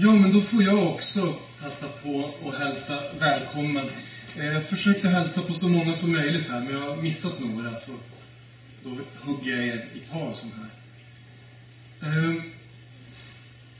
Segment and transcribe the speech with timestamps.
[0.00, 3.90] Ja, men då får jag också passa på att hälsa välkommen.
[4.36, 7.92] Jag försökte hälsa på så många som möjligt här, men jag har missat några, så
[8.84, 10.68] då hugger jag er i pausen här.
[12.08, 12.34] Eh,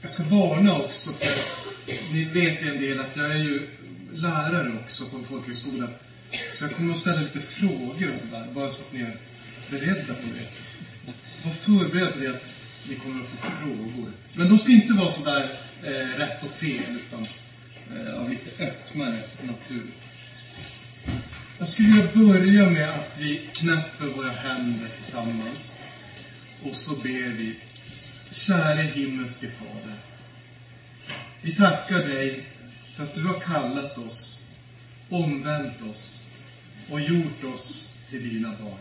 [0.01, 3.67] jag ska varna också, för ni vet en del att jag är ju
[4.13, 5.87] lärare också på en folkhögskola.
[6.55, 9.15] Så jag kommer att ställa lite frågor och sådär, bara så att ni är
[9.69, 10.47] beredda på det.
[11.43, 12.43] Var förberedda på det att
[12.89, 14.11] ni kommer att få frågor.
[14.33, 17.27] Men de ska inte vara sådär eh, rätt och fel, utan
[17.95, 19.87] eh, av lite öppnare natur.
[21.59, 25.71] Jag skulle vilja börja med att vi knäpper våra händer tillsammans.
[26.63, 27.55] Och så ber vi.
[28.31, 29.95] Käre himmelske Fader.
[31.41, 32.43] Vi tackar dig
[32.95, 34.39] för att du har kallat oss,
[35.09, 36.23] omvänt oss
[36.89, 38.79] och gjort oss till dina barn.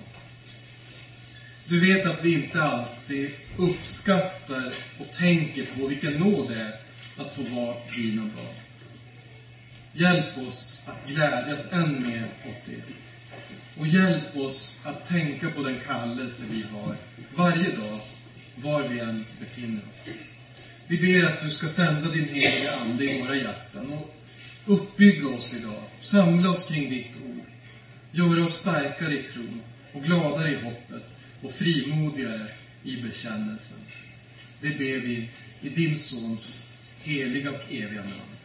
[1.68, 6.87] Du vet att vi inte alltid uppskattar och tänker på vilken nåd det är
[7.18, 8.54] att få vara dina barn.
[9.92, 12.82] Hjälp oss att glädjas än mer åt det.
[13.80, 16.96] Och hjälp oss att tänka på den kallelse vi har
[17.36, 18.00] varje dag,
[18.54, 20.08] var vi än befinner oss.
[20.86, 24.14] Vi ber att du ska sända din heliga Ande i våra hjärtan och
[24.66, 25.82] uppbygga oss idag.
[26.02, 27.44] Samla oss kring ditt ord.
[28.10, 31.04] Göra oss starkare i tron och gladare i hoppet
[31.42, 32.46] och frimodigare
[32.82, 33.78] i bekännelsen.
[34.60, 36.67] Det ber vi i din Sons
[37.08, 38.36] heliga och eviga namn.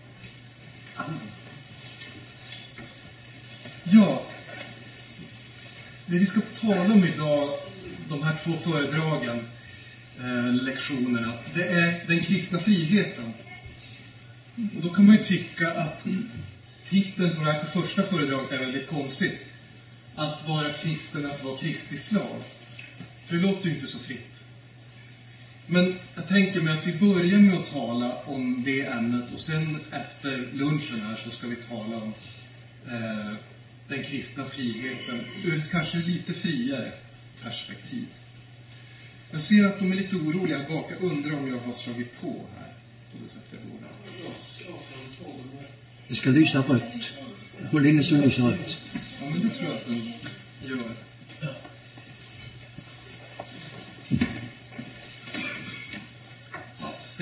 [0.96, 1.20] Amen.
[3.84, 4.26] Ja,
[6.06, 7.60] det vi ska tala om idag,
[8.10, 9.46] de här två föredragen,
[10.20, 13.34] eh, lektionerna, det är den kristna friheten.
[14.76, 16.04] Och då kan man ju tycka att
[16.90, 19.46] titeln på det här första föredraget är väldigt konstigt.
[20.16, 22.44] Att vara kristen, att vara Kristi slav.
[23.28, 24.33] För det låter ju inte så fritt.
[25.68, 29.80] Men jag tänker mig att vi börjar med att tala om det ämnet och sen
[29.92, 32.14] efter lunchen här så ska vi tala om
[32.88, 33.34] eh,
[33.88, 36.92] den kristna friheten ur ett kanske lite friare
[37.44, 38.06] perspektiv.
[39.32, 40.92] Jag ser att de är lite oroliga här bak.
[40.92, 42.74] Jag undrar om jag har slagit på här.
[43.12, 43.86] På det sättet jag borde.
[46.08, 46.84] Det ska lysa rött.
[47.72, 48.78] Håll inne så lyser rött.
[49.22, 50.14] Ja, men det tror jag att den
[50.70, 50.92] gör.
[51.42, 51.50] Ja,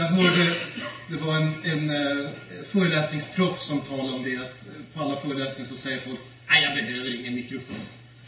[0.01, 0.55] jag hörde,
[1.09, 2.29] det var en, en eh,
[2.71, 6.19] föreläsningsproffs som talade om det, att eh, på alla föreläsningar så säger folk,
[6.49, 7.81] nej jag behöver ingen mikrofon.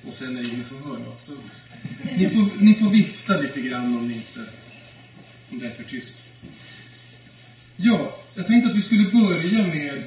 [0.07, 1.23] Och sen är det ingen som hör något.
[1.23, 1.31] Så
[2.17, 4.45] ni får, ni får vifta lite grann om ni inte,
[5.51, 6.17] om det är för tyst.
[7.75, 10.03] Ja, jag tänkte att vi skulle börja med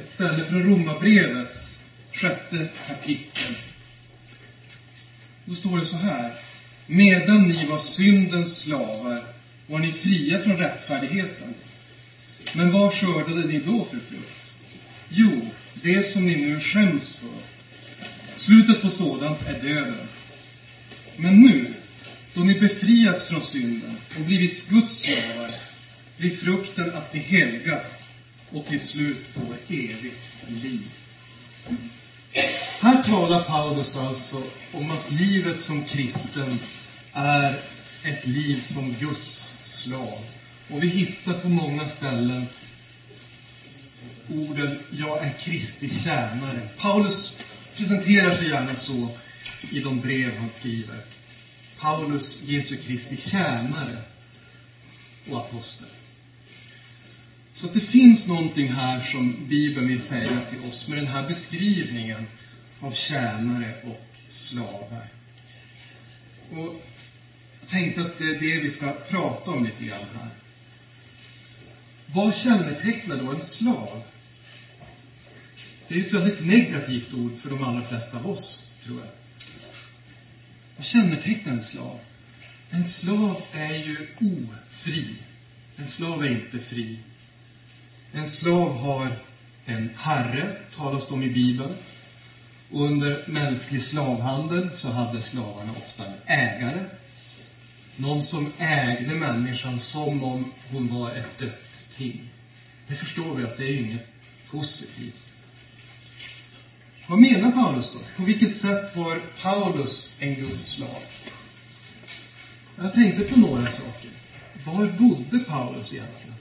[0.00, 1.76] ett ställe från Romarbrevets
[2.12, 3.56] sjätte kapitel.
[5.44, 6.32] Då står det så här.
[6.86, 9.33] Medan ni var syndens slavar
[9.66, 11.54] var ni fria från rättfärdigheten.
[12.52, 14.54] Men vad skördade ni då för frukt?
[15.08, 15.50] Jo,
[15.82, 17.54] det som ni nu skäms för.
[18.36, 20.08] Slutet på sådant är döden.
[21.16, 21.74] Men nu,
[22.34, 25.50] då ni befriats från synden och blivit Guds slavar,
[26.16, 27.86] blir frukten att ni helgas
[28.50, 30.82] och till slut får evigt liv.
[32.80, 34.42] Här talar Paulus alltså
[34.72, 36.58] om att livet som kristen
[37.12, 37.60] är
[38.02, 39.53] ett liv som Guds
[39.84, 40.18] slav.
[40.70, 42.46] Och vi hittar på många ställen
[44.28, 46.68] orden ”Jag är Kristi tjänare”.
[46.78, 47.36] Paulus
[47.76, 49.08] presenterar sig gärna så
[49.70, 51.00] i de brev han skriver.
[51.80, 53.96] Paulus, Jesu Kristi tjänare
[55.30, 55.88] och apostel.
[57.54, 61.28] Så att det finns någonting här som Bibeln vill säga till oss med den här
[61.28, 62.26] beskrivningen
[62.80, 65.08] av tjänare och slavar.
[66.50, 66.82] Och
[67.64, 70.28] jag tänkte att det är det vi ska prata om lite grann här.
[72.06, 74.02] Vad kännetecknar då en slav?
[75.88, 79.08] Det är ett väldigt negativt ord för de allra flesta av oss, tror jag.
[80.76, 81.98] Vad kännetecknar en slav?
[82.70, 85.16] En slav är ju ofri.
[85.76, 86.98] En slav är inte fri.
[88.12, 89.16] En slav har
[89.64, 91.74] en herre, talas det om i Bibeln.
[92.70, 96.84] Och under mänsklig slavhandel så hade slavarna ofta en ägare.
[97.96, 102.20] Någon som ägde människan som om hon var ett dött ting.
[102.88, 104.06] Det förstår vi att det är ju inget
[104.50, 105.22] positivt.
[107.06, 107.98] Vad menar Paulus då?
[108.16, 111.02] På vilket sätt var Paulus en Guds slav?
[112.76, 114.10] Jag tänkte på några saker.
[114.64, 116.34] Var bodde Paulus egentligen?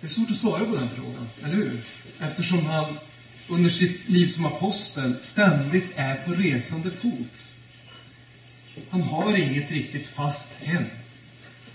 [0.00, 1.80] Det är svårt att svara på den frågan, eller hur?
[2.18, 2.94] Eftersom han
[3.48, 7.46] under sitt liv som apostel ständigt är på resande fot.
[8.90, 10.84] Han har inget riktigt fast hem.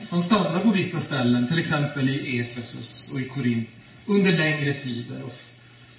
[0.09, 3.69] Han stannar på vissa ställen, till exempel i Efesus och i Korint,
[4.05, 5.33] under längre tider och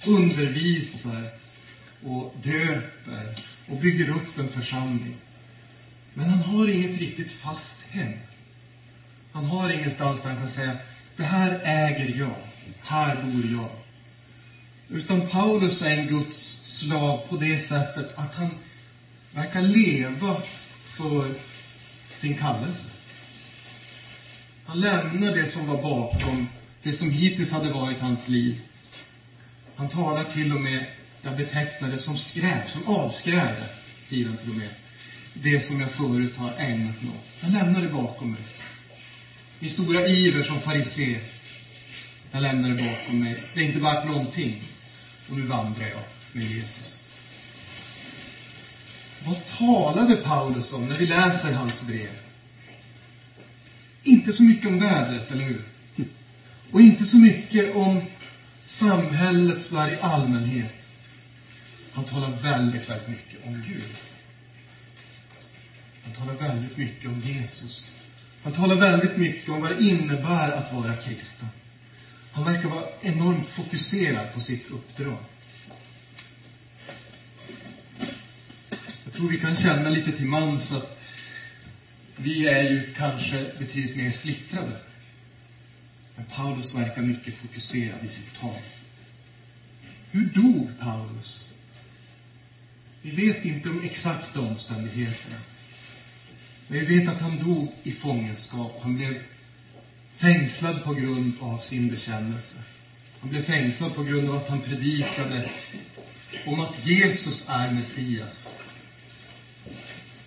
[0.07, 1.29] undervisar
[2.03, 3.35] och döper
[3.67, 5.15] och bygger upp en församling.
[6.13, 8.13] Men han har inget riktigt fast hem.
[9.31, 10.77] Han har ingenstans där han kan säga,
[11.15, 12.35] det här äger jag,
[12.81, 13.69] här bor jag.
[14.89, 18.49] Utan Paulus är en Guds slav på det sättet att han
[19.33, 20.41] verkar leva
[20.97, 21.33] för
[22.19, 22.83] sin kallelse.
[24.65, 26.47] Han lämnar det som var bakom,
[26.83, 28.61] det som hittills hade varit hans liv.
[29.75, 30.85] Han talar till och med,
[31.21, 33.69] jag betecknar det som skräp, som avskräde,
[34.05, 34.69] skriver han till och med.
[35.33, 37.41] Det som jag förut har ägnat mig åt.
[37.41, 38.41] Jag lämnar det bakom mig.
[39.59, 41.19] Min stora iver som farisé,
[42.31, 43.43] jag lämnar det bakom mig.
[43.53, 44.63] Det är inte värt någonting.
[45.29, 47.06] Och nu vandrar jag med Jesus.
[49.25, 52.19] Vad talade Paulus om när vi läser hans brev?
[54.03, 55.61] Inte så mycket om vädret, eller hur?
[56.71, 58.01] Och inte så mycket om
[58.65, 60.73] samhället sådär i allmänhet.
[61.93, 63.95] Han talar väldigt, väldigt mycket om Gud.
[66.03, 67.85] Han talar väldigt mycket om Jesus.
[68.43, 71.47] Han talar väldigt mycket om vad det innebär att vara kristen.
[72.31, 75.17] Han verkar vara enormt fokuserad på sitt uppdrag.
[79.03, 80.99] Jag tror vi kan känna lite till mans att
[82.17, 84.77] vi är ju kanske betydligt mer splittrade.
[86.15, 88.59] Men Paulus verkar mycket fokuserad i sitt tal.
[90.11, 91.53] Hur dog Paulus?
[93.01, 95.37] Vi vet inte de exakta omständigheterna.
[96.67, 98.79] Men vi vet att han dog i fångenskap.
[98.81, 99.21] Han blev
[100.17, 102.57] fängslad på grund av sin bekännelse.
[103.19, 105.49] Han blev fängslad på grund av att han predikade
[106.45, 108.47] om att Jesus är Messias.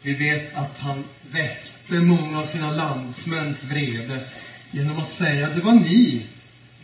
[0.03, 4.29] Vi vet att han väckte många av sina landsmäns vrede
[4.71, 6.27] genom att säga det var ni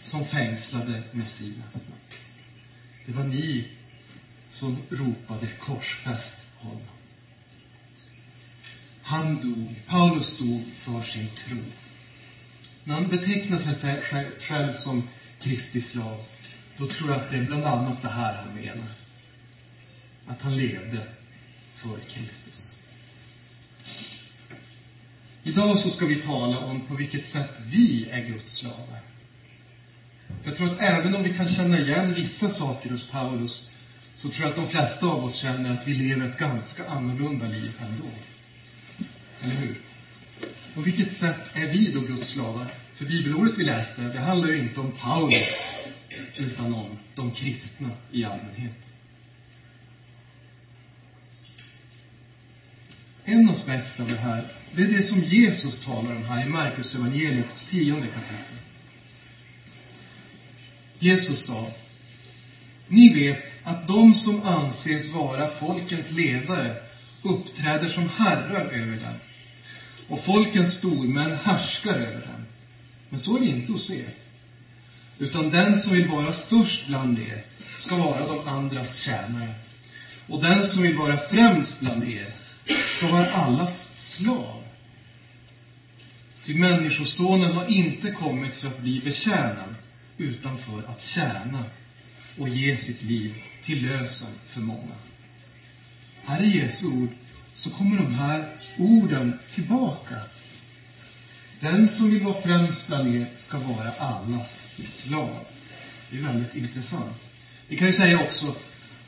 [0.02, 1.86] som fängslade Messias.
[3.06, 3.64] Det var ni
[4.50, 6.82] som ropade korsfäst honom.
[9.02, 11.62] Han dog, Paulus dog för sin tro.
[12.84, 14.02] När han betecknar sig
[14.40, 15.02] själv som
[15.40, 16.22] Kristi slav,
[16.76, 18.88] då tror jag att det är bland annat det här han menar.
[20.26, 21.06] Att han levde
[21.74, 22.72] för Kristus.
[25.46, 29.00] Idag så ska vi tala om på vilket sätt vi är Guds slavar.
[30.44, 33.70] Jag tror att även om vi kan känna igen vissa saker hos Paulus,
[34.16, 37.46] så tror jag att de flesta av oss känner att vi lever ett ganska annorlunda
[37.46, 38.10] liv ändå.
[39.40, 39.81] Eller hur?
[40.75, 42.70] På vilket sätt är vi då Guds slavar?
[42.94, 45.54] För bibelordet vi läste, det handlar ju inte om Paulus,
[46.37, 48.76] utan om de kristna i allmänhet.
[53.25, 56.94] En aspekt av det här, det är det som Jesus talar om här i Markus
[56.94, 58.56] evangeliet, tionde kapitel.
[60.98, 61.70] Jesus sa,
[62.88, 66.76] ni vet att de som anses vara folkens ledare
[67.22, 69.14] uppträder som herrar över dem.
[70.08, 72.46] Och folkens stormän härskar över dem.
[73.08, 74.10] Men så är det inte hos er.
[75.19, 77.44] Utan den som vill vara störst bland er
[77.78, 79.54] ska vara de andras tjänare.
[80.26, 82.26] Och den som vill vara främst bland er
[82.96, 84.56] ska vara allas slav.
[86.46, 89.74] Ty Människosonen har inte kommit för att bli betjänad,
[90.19, 91.65] utan för att tjäna
[92.38, 93.34] och ge sitt liv
[93.65, 94.94] till lösen för många.
[96.24, 97.08] Här är Jesu ord,
[97.55, 98.44] så kommer de här
[98.79, 100.20] orden tillbaka.
[101.60, 105.38] Den som vill vara främst bland er ska vara allas slav.
[106.10, 107.17] Det är väldigt intressant.
[107.69, 108.55] Vi kan ju säga också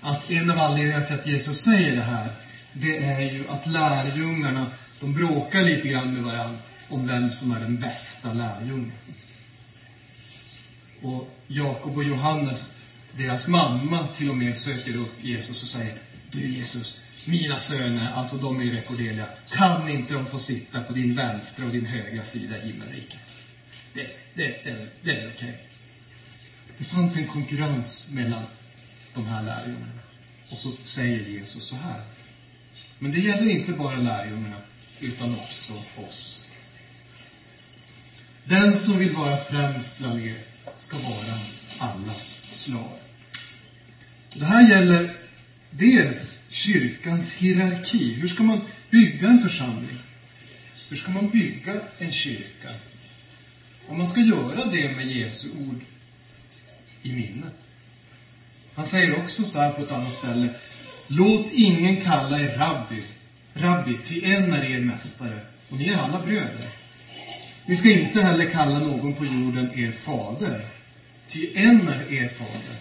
[0.01, 2.31] att en av anledningarna till att Jesus säger det här,
[2.73, 4.69] det är ju att lärjungarna,
[5.01, 8.93] de bråkar lite grann med varandra om vem som är den bästa lärjungen.
[11.03, 12.71] Och Jakob och Johannes,
[13.17, 15.99] deras mamma till och med söker upp Jesus och säger,
[16.31, 20.93] du Jesus, mina söner, alltså de är ju rekorderliga, kan inte de få sitta på
[20.93, 23.19] din vänstra och din högra sida i himmelriket?
[23.95, 25.35] Det, det, det, det är okej.
[25.35, 25.55] Okay.
[26.79, 28.43] Det fanns en konkurrens mellan
[29.15, 30.01] de här lärjungarna.
[30.51, 32.01] Och så säger Jesus så här.
[32.99, 34.57] Men det gäller inte bara lärjungarna,
[35.01, 36.48] utan också oss.
[38.49, 40.39] Den som vill vara främst bland er
[40.77, 41.39] ska vara
[41.79, 42.99] allas slav.
[44.35, 45.11] Det här gäller
[45.71, 48.15] dels kyrkans hierarki.
[48.15, 49.99] Hur ska man bygga en församling?
[50.89, 52.69] Hur ska man bygga en kyrka?
[53.89, 55.81] Om man ska göra det med Jesu ord
[57.03, 57.55] i minnet.
[58.75, 60.49] Han säger också så här på ett annat ställe.
[61.07, 63.03] Låt ingen kalla er rabbi,
[63.55, 66.78] rabbi, ty en är er mästare, och ni är alla bröder.
[67.69, 70.65] Ni ska inte heller kalla någon på jorden er fader,
[71.29, 72.77] ty en är er fader,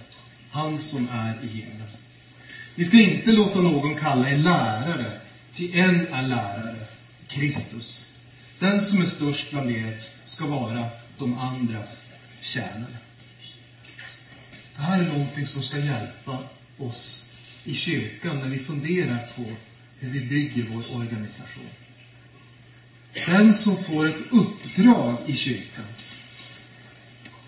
[0.52, 1.88] han som är i himlen.
[2.76, 5.20] Ni ska inte låta någon kalla er lärare,
[5.54, 6.86] ty en är lärare,
[7.28, 8.06] Kristus.
[8.60, 10.86] Den som är störst bland er ska vara
[11.18, 12.10] de andras
[12.42, 12.98] tjänare.
[14.76, 16.44] Det här är någonting som ska hjälpa
[16.78, 17.26] oss
[17.64, 19.44] i kyrkan när vi funderar på
[20.00, 21.70] hur vi bygger vår organisation.
[23.14, 25.86] Den som får ett uppdrag i kyrkan,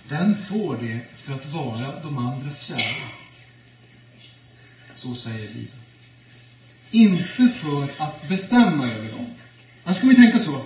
[0.09, 3.09] den får det för att vara de andras kära.
[4.95, 5.79] Så säger Bibeln.
[6.91, 9.25] Inte för att bestämma över dem.
[9.83, 10.61] Annars kan vi tänka så.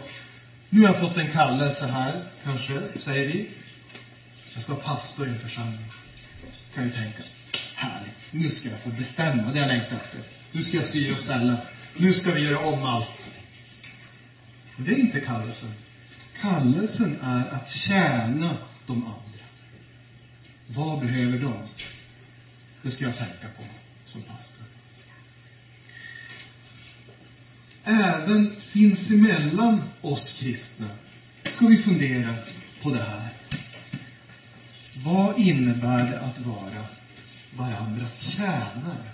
[0.69, 3.49] Nu har jag fått en kallelse här, kanske, säger vi.
[4.53, 5.85] Jag ska vara pastor i en församling.
[6.75, 7.23] Kan vi tänka.
[7.75, 8.13] Härligt.
[8.31, 10.19] Nu ska jag få bestämma det jag längtar efter.
[10.51, 11.57] Nu ska jag styra och ställa.
[11.97, 13.09] Nu ska vi göra om allt.
[14.75, 15.73] Men det är inte kallelsen.
[16.41, 19.45] Kallelsen är att tjäna de andra.
[20.67, 21.53] Vad behöver de?
[22.81, 23.63] Det ska jag tänka på
[24.05, 24.65] som pastor.
[27.83, 30.87] Även sinsemellan oss kristna
[31.43, 32.35] ska vi fundera
[32.81, 33.29] på det här.
[35.05, 36.85] Vad innebär det att vara
[37.57, 39.11] varandras tjänare?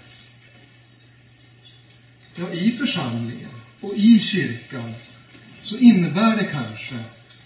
[2.35, 3.51] Ja, i församlingen
[3.81, 4.93] och i kyrkan
[5.61, 6.95] så innebär det kanske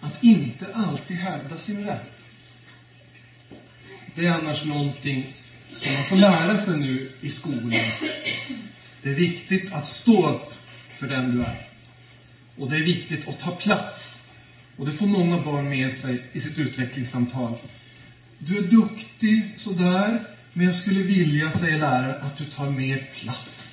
[0.02, 2.12] att inte alltid hävda sin rätt.
[4.16, 5.34] Det är annars någonting
[5.76, 7.72] som man får lära sig nu i skolan.
[9.02, 10.54] Det är viktigt att stå upp
[11.00, 11.68] för den du är.
[12.58, 14.02] Och det är viktigt att ta plats.
[14.78, 17.56] Och det får många barn med sig i sitt utvecklingssamtal.
[18.40, 20.20] Du är duktig sådär,
[20.54, 23.73] men jag skulle vilja, säger läraren, att du tar mer plats.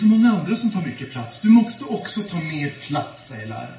[0.00, 1.40] Det är så många andra som tar mycket plats.
[1.42, 3.78] Du måste också ta mer plats, säger läraren.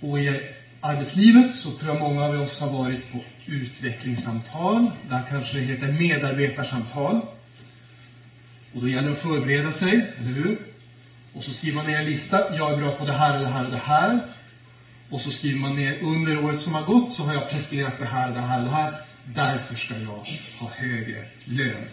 [0.00, 0.40] Och i
[0.80, 4.90] arbetslivet så tror jag många av oss har varit på utvecklingssamtal.
[5.08, 7.20] Där kanske det heter medarbetarsamtal.
[8.74, 10.58] Och då gäller det att förbereda sig, eller hur?
[11.32, 12.56] Och så skriver man ner en lista.
[12.56, 14.20] Jag är bra på det här och det här och det här.
[15.10, 18.04] Och så skriver man ner under året som har gått så har jag presterat det
[18.04, 18.94] här och det här och det här.
[19.34, 20.26] Därför ska jag
[20.58, 21.88] ha högre lön.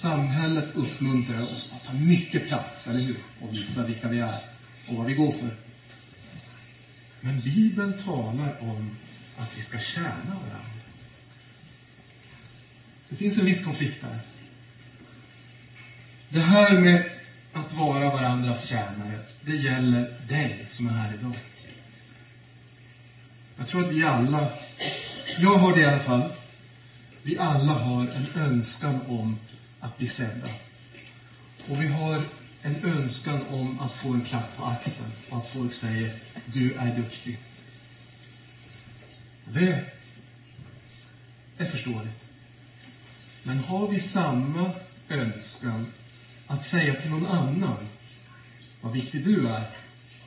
[0.00, 3.16] Samhället uppmuntrar oss att ta mycket plats, eller hur?
[3.40, 4.40] Och visa vilka vi är
[4.88, 5.50] och vad vi går för.
[7.20, 8.96] Men Bibeln talar om
[9.36, 10.62] att vi ska tjäna varandra.
[13.08, 14.18] Det finns en viss konflikt där.
[16.28, 17.10] Det här med
[17.52, 21.36] att vara varandras tjänare, det gäller dig som är här idag.
[23.56, 24.48] Jag tror att vi alla,
[25.38, 26.32] jag har det i alla fall,
[27.22, 29.38] vi alla har en önskan om
[29.80, 30.48] att bli sedda.
[31.68, 32.22] Och vi har
[32.62, 36.14] en önskan om att få en klapp på axeln och att folk säger
[36.52, 37.38] du är duktig.
[39.44, 39.84] Det
[41.58, 42.24] är förståeligt.
[43.42, 44.70] Men har vi samma
[45.08, 45.86] önskan
[46.46, 47.88] att säga till någon annan
[48.80, 49.70] vad viktig du är,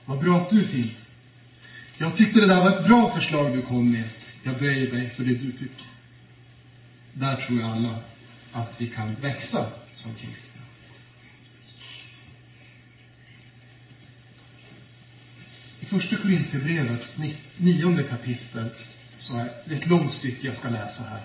[0.06, 1.12] vad bra att du finns.
[1.98, 4.10] Jag tyckte det där var ett bra förslag du kom med.
[4.44, 5.86] Jag böjer mig för det du tycker.
[7.14, 8.00] Där tror jag alla
[8.52, 9.66] att vi kan växa
[9.96, 10.62] som kristna.
[15.80, 17.18] I första Korintierbrevets
[17.58, 18.70] nionde kapitel
[19.18, 21.22] så är det ett långt stycke jag ska läsa här.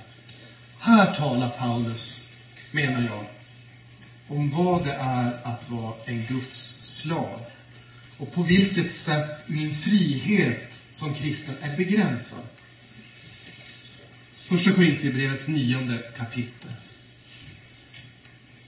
[0.79, 2.23] Här talar Paulus,
[2.71, 3.25] menar jag,
[4.29, 7.41] om vad det är att vara en Guds slav
[8.19, 12.43] och på vilket sätt min frihet som kristen är begränsad.
[14.49, 16.71] Första Korintierbrevets nionde kapitel.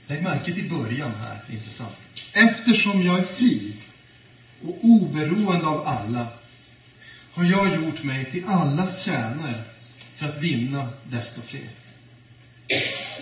[0.09, 1.93] Lägg märke till början här, intressant.
[2.33, 3.73] Eftersom jag är fri
[4.63, 6.27] och oberoende av alla
[7.31, 9.55] har jag gjort mig till allas tjänare
[10.15, 11.69] för att vinna desto fler.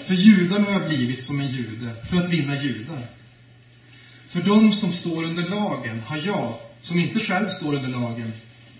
[0.05, 3.01] För judarna har jag blivit som en jude för att vinna judar.
[4.27, 8.33] För dem som står under lagen har jag, som inte själv står under lagen,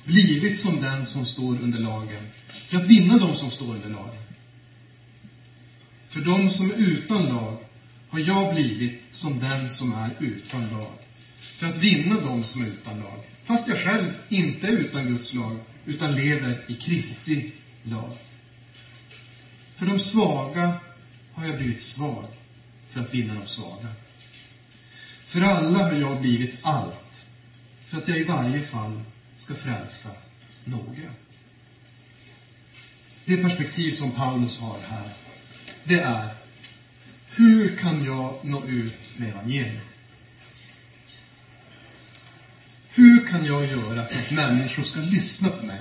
[0.06, 2.28] blivit som den som står under lagen
[2.68, 4.22] för att vinna dem som står under lagen.
[6.10, 7.67] För dem som är utan lag
[8.10, 10.98] har jag blivit som den som är utan lag
[11.58, 13.24] för att vinna dem som är utan lag.
[13.44, 17.52] Fast jag själv inte är utan Guds lag, utan lever i Kristi
[17.84, 18.12] lag.
[19.76, 20.74] För de svaga
[21.34, 22.26] har jag blivit svag
[22.92, 23.88] för att vinna de svaga.
[25.26, 27.26] För alla har jag blivit allt
[27.86, 29.02] för att jag i varje fall
[29.36, 30.10] ska frälsa
[30.64, 31.10] några.
[33.26, 35.10] Det perspektiv som Paulus har här,
[35.84, 36.37] det är
[37.38, 39.84] hur kan jag nå ut med evangeliet?
[42.89, 45.79] Hur kan jag göra för att människor ska lyssna på mig?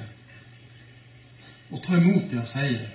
[1.71, 2.89] Och ta emot det jag säger?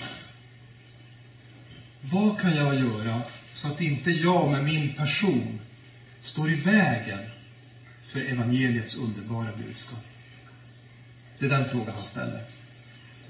[2.01, 3.21] Vad kan jag göra
[3.53, 5.59] så att inte jag med min person
[6.21, 7.19] står i vägen
[8.03, 10.05] för evangeliets underbara budskap?
[11.39, 12.43] Det är den frågan han ställer.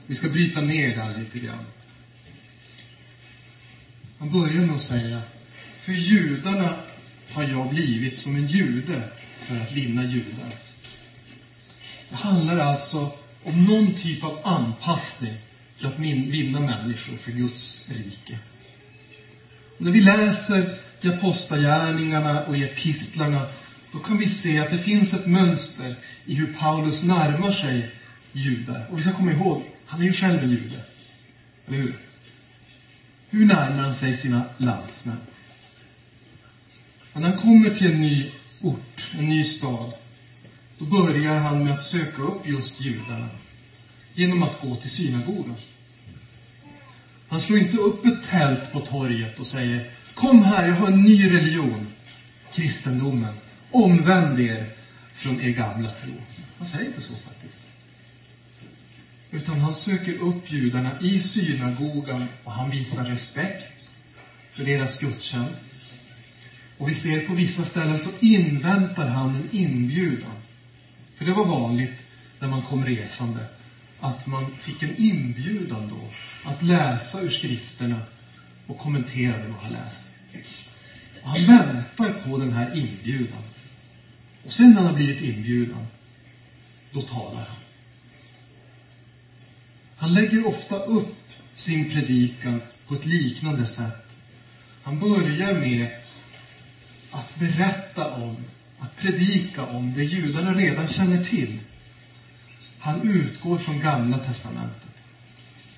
[0.08, 1.66] Vi ska bryta ner den lite grann.
[4.22, 5.22] Han börjar med att säga,
[5.86, 6.76] för judarna
[7.32, 9.04] har jag blivit som en jude
[9.48, 10.54] för att vinna judar.
[12.10, 13.12] Det handlar alltså
[13.44, 15.34] om någon typ av anpassning
[15.76, 18.38] för att vinna människor för Guds rike.
[19.78, 23.46] Och när vi läser i Apostlagärningarna och i epistlarna,
[23.92, 27.92] då kan vi se att det finns ett mönster i hur Paulus närmar sig
[28.32, 28.88] judar.
[28.90, 30.80] Och vi ska komma ihåg, han är ju själv en jude.
[31.68, 31.96] Eller hur?
[33.34, 35.18] Hur närmar han sig sina landsmän?
[37.14, 39.94] när han kommer till en ny ort, en ny stad,
[40.78, 43.30] då börjar han med att söka upp just judarna
[44.14, 45.56] genom att gå till synagogan.
[47.30, 51.02] Han slår inte upp ett tält på torget och säger Kom här, jag har en
[51.02, 51.88] ny religion,
[52.54, 53.34] kristendomen.
[53.72, 54.66] Omvänd er
[55.14, 56.14] från er gamla tro.
[56.58, 57.61] Han säger inte så faktiskt.
[59.32, 63.74] Utan han söker upp judarna i synagogan och han visar respekt
[64.52, 65.62] för deras gudstjänst.
[66.78, 70.36] Och vi ser på vissa ställen så inväntar han en inbjudan.
[71.16, 71.96] För det var vanligt
[72.40, 73.46] när man kom resande
[74.00, 76.10] att man fick en inbjudan då
[76.50, 78.02] att läsa ur skrifterna
[78.68, 80.02] och kommentera det man har läst.
[81.24, 83.42] Och han väntar på den här inbjudan.
[84.46, 85.88] Och sen när han har blivit inbjudan,
[86.92, 87.61] då talar han.
[90.02, 91.16] Han lägger ofta upp
[91.56, 94.06] sin predikan på ett liknande sätt.
[94.84, 95.90] Han börjar med
[97.12, 98.36] att berätta om,
[98.80, 101.60] att predika om det judarna redan känner till.
[102.80, 104.96] Han utgår från Gamla testamentet.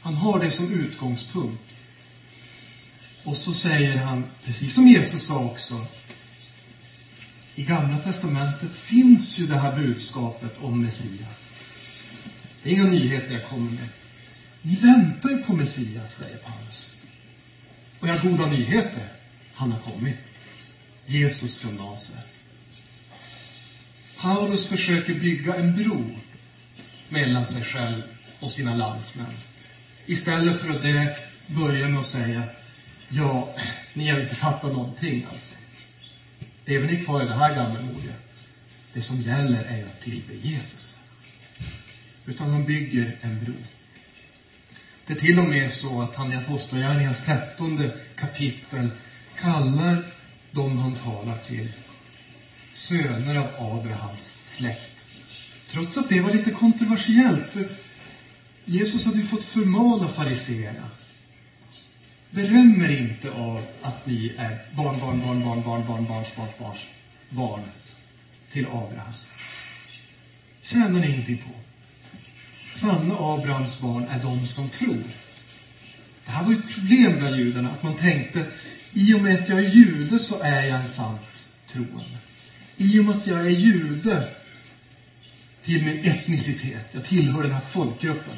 [0.01, 1.77] Han har det som utgångspunkt.
[3.23, 5.85] Och så säger han, precis som Jesus sa också,
[7.55, 11.49] i Gamla testamentet finns ju det här budskapet om Messias.
[12.63, 13.87] Det är inga nyheter jag kommer med.
[14.65, 16.95] Ni väntar ju på Messias, säger Paulus.
[17.99, 19.07] Och jag har goda nyheter.
[19.53, 20.17] Han har kommit.
[21.05, 22.43] Jesus från Nasaret.
[24.17, 26.15] Paulus försöker bygga en bro
[27.09, 28.01] mellan sig själv
[28.39, 29.37] och sina landsmän.
[30.05, 32.43] Istället för att direkt börja med att säga,
[33.09, 33.55] ja,
[33.93, 35.55] ni har inte fattat någonting alltså.
[36.65, 38.13] Det är väl ni kvar i det här gammalmodiga.
[38.93, 40.99] Det som gäller är att tillbe Jesus.
[42.25, 43.53] Utan han bygger en bro.
[45.07, 48.89] Det är till och med så att han i Apostlagärningarnas trettonde kapitel
[49.39, 50.03] kallar
[50.51, 51.69] de han talar till
[52.71, 55.05] söner av Abrahams släkt.
[55.67, 57.67] Trots att det var lite kontroversiellt, för
[58.65, 60.89] Jesus hade ju fått förmana fariseerna.
[62.29, 66.57] Beröm er inte av att ni är barn, barn, barn, barn, barn, barn, barns, barns,
[66.59, 66.79] barns
[67.29, 67.61] barn
[68.51, 69.13] till Abraham.
[70.61, 71.72] Tjänar ni ingenting på.
[72.79, 75.03] Sanna Abrahams barn är de som tror.
[76.25, 78.45] Det här var ju ett problem bland judarna, att man tänkte,
[78.93, 82.17] i och med att jag är jude så är jag en sant troende.
[82.77, 84.23] I och med att jag är jude
[85.63, 88.35] till min etnicitet, jag tillhör den här folkgruppen,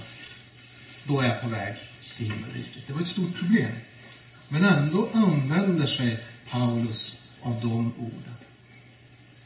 [1.07, 1.73] då är jag på väg
[2.17, 2.87] till himmelriket.
[2.87, 3.71] Det var ett stort problem.
[4.47, 6.17] Men ändå använder sig
[6.49, 8.35] Paulus av de orden.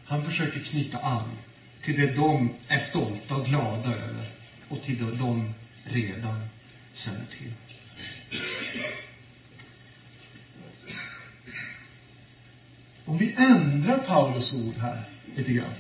[0.06, 1.30] Han försöker knyta an
[1.82, 4.26] till det de är stolta och glada över
[4.70, 5.54] och till det de
[5.84, 6.42] redan
[6.94, 7.52] känner till.
[13.06, 15.04] Om vi ändrar Paulus ord här
[15.36, 15.74] lite grann.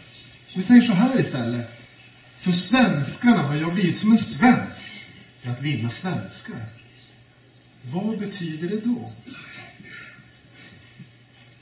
[0.55, 1.79] Vi säger så här istället.
[2.37, 4.89] För svenskarna har jag blivit som en svensk
[5.39, 6.61] för att vinna svenskar.
[7.81, 9.11] Vad betyder det då?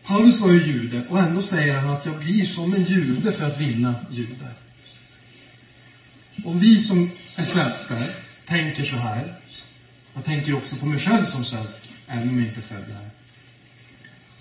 [0.03, 3.45] Paulus var ju jude och ändå säger han att jag blir som en jude för
[3.45, 4.53] att vinna judar.
[6.47, 8.09] Om vi som är svenskar
[8.45, 9.33] tänker så här,
[10.13, 13.09] jag tänker också på mig själv som svensk, även om jag inte är född här.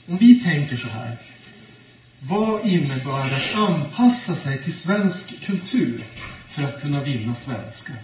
[0.06, 1.16] Om vi tänker så här,
[2.20, 6.04] vad innebär det att anpassa sig till svensk kultur
[6.48, 7.96] för att kunna vinna svenskar?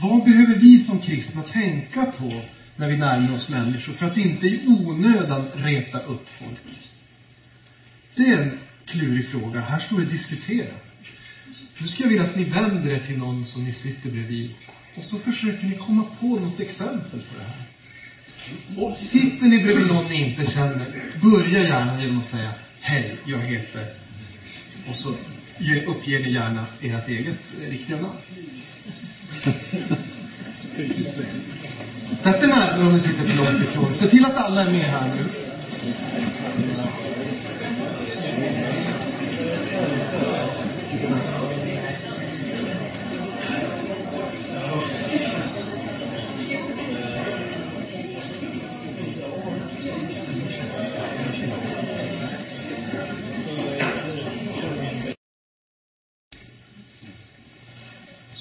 [0.00, 2.42] Vad behöver vi som kristna tänka på
[2.76, 6.80] när vi närmar oss människor för att inte i onödan reta upp folk?
[8.14, 9.60] Det är en klurig fråga.
[9.60, 10.89] Här står det diskuterat.
[11.80, 14.50] Nu ska jag vilja att ni vänder er till någon som ni sitter bredvid
[14.96, 17.66] och så försöker ni komma på något exempel på det här.
[18.76, 20.86] Och sitter ni bredvid någon ni inte känner,
[21.22, 23.86] börja gärna genom att säga Hej, jag heter...
[24.88, 25.08] Och så
[25.86, 28.16] uppger ni gärna ert eget eh, riktiga namn.
[32.22, 33.94] Sätt er närmare om ni sitter för långt ifrån.
[33.94, 35.24] Se till att alla är med här nu.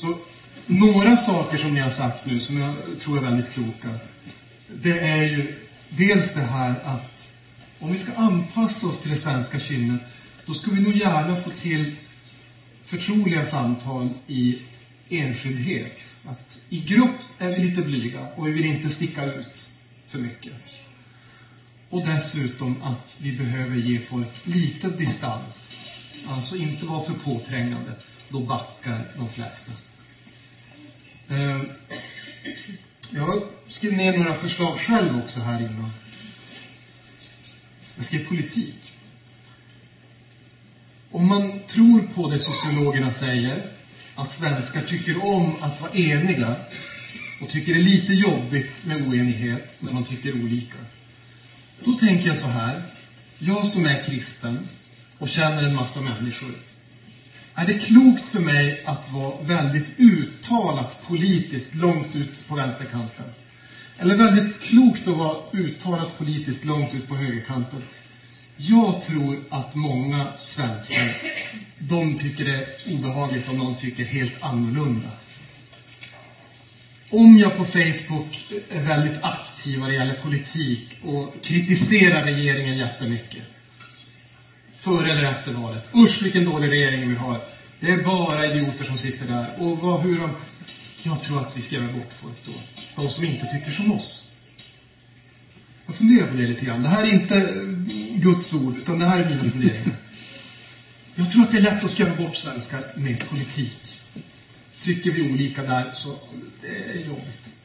[0.02, 0.18] Så
[0.66, 3.90] några saker som ni har sagt nu som jag tror är väldigt kloka.
[4.68, 5.56] Det är ju
[5.90, 7.30] dels det här att
[7.80, 10.02] om vi ska anpassa oss till det svenska kynnet,
[10.46, 11.96] då ska vi nog gärna få till
[12.86, 14.58] förtroliga samtal i
[15.10, 15.98] enskildhet.
[16.26, 19.70] Att I grupp är vi lite blyga och vi vill inte sticka ut
[20.08, 20.54] för mycket.
[21.90, 25.54] Och dessutom att vi behöver ge folk lite distans.
[26.28, 27.92] Alltså inte vara för påträngande.
[28.30, 29.72] Då backar de flesta.
[31.30, 31.62] Eh,
[33.13, 35.92] Jag skrev ner några förslag själv också här innan.
[37.96, 38.94] Jag skrev politik.
[41.12, 43.70] Om man tror på det sociologerna säger,
[44.15, 46.56] att svenskar tycker om att vara eniga
[47.42, 50.78] och tycker det är lite jobbigt med oenighet när man tycker olika.
[51.84, 52.82] Då tänker jag så här.
[53.39, 54.68] Jag som är kristen
[55.18, 56.68] och känner en massa människor.
[57.54, 63.26] Är det klokt för mig att vara väldigt uttalat politiskt långt ut på vänsterkanten?
[63.98, 67.82] Eller väldigt klokt att vara uttalat politiskt långt ut på högerkanten?
[68.58, 71.18] Jag tror att många svenskar,
[71.80, 75.10] de tycker det är obehagligt om någon tycker helt annorlunda.
[77.10, 83.44] Om jag på Facebook är väldigt aktiv vad det gäller politik och kritiserar regeringen jättemycket.
[84.82, 85.84] Före eller efter valet.
[85.96, 87.38] Usch vilken dålig regering vi har.
[87.80, 89.54] Det är bara idioter som sitter där.
[89.58, 90.30] Och vad, hur de...
[91.04, 92.52] Jag tror att vi skrämmer bort folk då.
[92.96, 94.26] De som inte tycker som oss.
[95.86, 96.84] Jag funderar på det lite grann.
[96.84, 99.96] Det här är inte eh, Guds ord, utan det här är mina funderingar.
[101.15, 103.98] Jag tror att det är lätt att skrämma bort svenskar med politik.
[104.82, 106.15] Tycker vi olika där, så
[106.62, 107.56] det är jobbigt.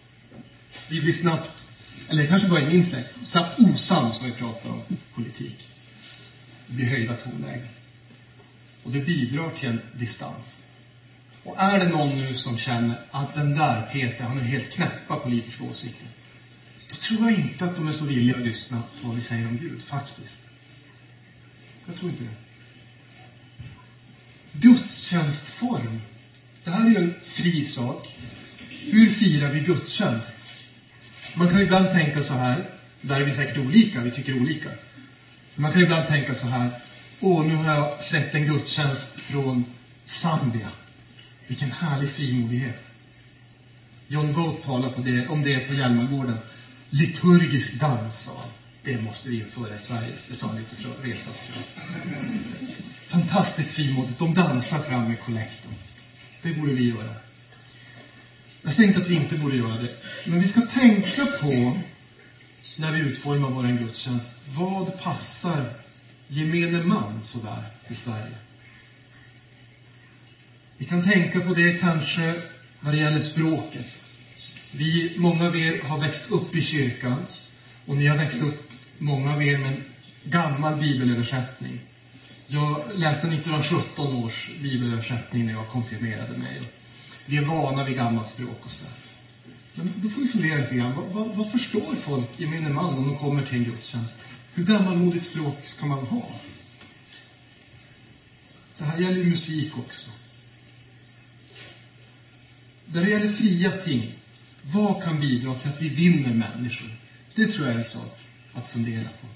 [0.89, 1.69] Vi blir snabbt,
[2.09, 4.83] eller kanske bara i min släkt, snabbt osams när vi pratar om
[5.15, 5.69] politik.
[6.67, 7.69] Det blir höjda tonlägen.
[8.83, 10.45] Och det bidrar till en distans.
[11.45, 15.17] Och är det någon nu som känner att den där Peter, han har helt knäppa
[15.17, 16.07] politiska åsikter.
[16.91, 19.49] Då tror jag inte att de är så villiga att lyssna på vad vi säger
[19.49, 20.41] om Gud, faktiskt.
[21.87, 22.31] Jag tror inte det.
[24.53, 26.01] Gudstjänstform.
[26.65, 28.09] Det här är ju en fri sak.
[28.69, 30.37] Hur firar vi gudstjänst?
[31.35, 32.65] Man kan ju ibland tänka så här,
[33.01, 34.69] där är vi säkert olika, vi tycker olika.
[35.57, 36.71] Man kan ibland tänka så här,
[37.21, 39.65] åh, nu har jag sett en gudstjänst från
[40.07, 40.69] Zambia.
[41.47, 42.83] Vilken härlig frimodighet.
[44.09, 46.37] John Goat talar på det, om det på Hjälmargården.
[46.91, 48.49] Liturgisk dans, sa han.
[48.85, 50.13] Det måste vi införa i Sverige.
[50.29, 51.47] Det sa han lite för att reta sig
[53.09, 54.19] Fantastiskt frimodigt.
[54.19, 55.71] De dansar fram med kollekten.
[56.43, 57.15] Det borde vi göra.
[58.63, 59.97] Jag säger inte att vi inte borde göra det.
[60.25, 61.79] Men vi ska tänka på,
[62.77, 65.67] när vi utformar vår gudstjänst, vad passar
[66.29, 68.35] gemene man sådär i Sverige?
[70.79, 72.41] Vi kan tänka på det kanske
[72.81, 73.87] när det gäller språket.
[74.71, 77.27] Vi, många av er har växt upp i kyrkan
[77.87, 79.83] och ni har växt upp, många av er, med en
[80.25, 81.81] gammal bibelöversättning.
[82.47, 86.61] Jag läste 1917 års bibelöversättning när jag konfirmerade mig.
[87.27, 88.93] Vi är vana vid gammalt språk och sådär.
[89.75, 90.95] Men då får vi fundera lite grann.
[90.95, 94.15] Vad, vad, vad förstår folk, gemene man, om de kommer till en gudstjänst?
[94.55, 96.29] Hur gammalmodigt språk ska man ha?
[98.79, 100.11] Det här gäller musik också.
[102.87, 104.13] Där det gäller fria ting,
[104.73, 106.91] vad kan bidra till att vi vinner människor?
[107.35, 108.19] Det tror jag är en sak
[108.53, 109.27] att fundera på.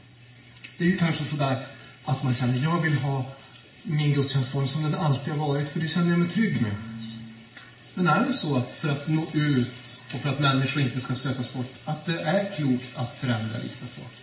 [0.79, 1.67] Det är ju kanske sådär
[2.05, 3.25] att man känner, jag vill ha
[3.83, 6.75] min gudstjänstform som den alltid har varit, för det känner jag mig trygg med.
[7.95, 11.15] Men är det så att för att nå ut och för att människor inte ska
[11.15, 14.19] stötas bort, att det är klokt att förändra vissa saker?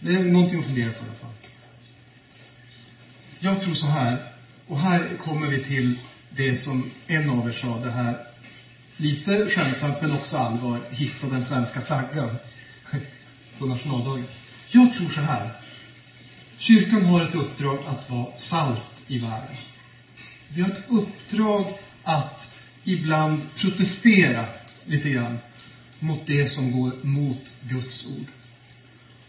[0.00, 1.30] Det är någonting att fundera på i alla fall.
[3.40, 4.32] Jag tror så här,
[4.66, 5.94] och här kommer vi till
[6.30, 8.26] det som en av er sa, det här
[8.96, 12.36] lite skämtsamt men också allvar, hissa den svenska flaggan
[13.58, 14.24] på nationaldagen.
[14.70, 15.50] Jag tror så här.
[16.58, 19.56] Kyrkan har ett uppdrag att vara salt i världen.
[20.48, 21.66] Vi har ett uppdrag
[22.02, 22.51] att
[22.84, 24.46] ibland protestera
[24.86, 25.38] lite grann
[25.98, 28.26] mot det som går mot Guds ord.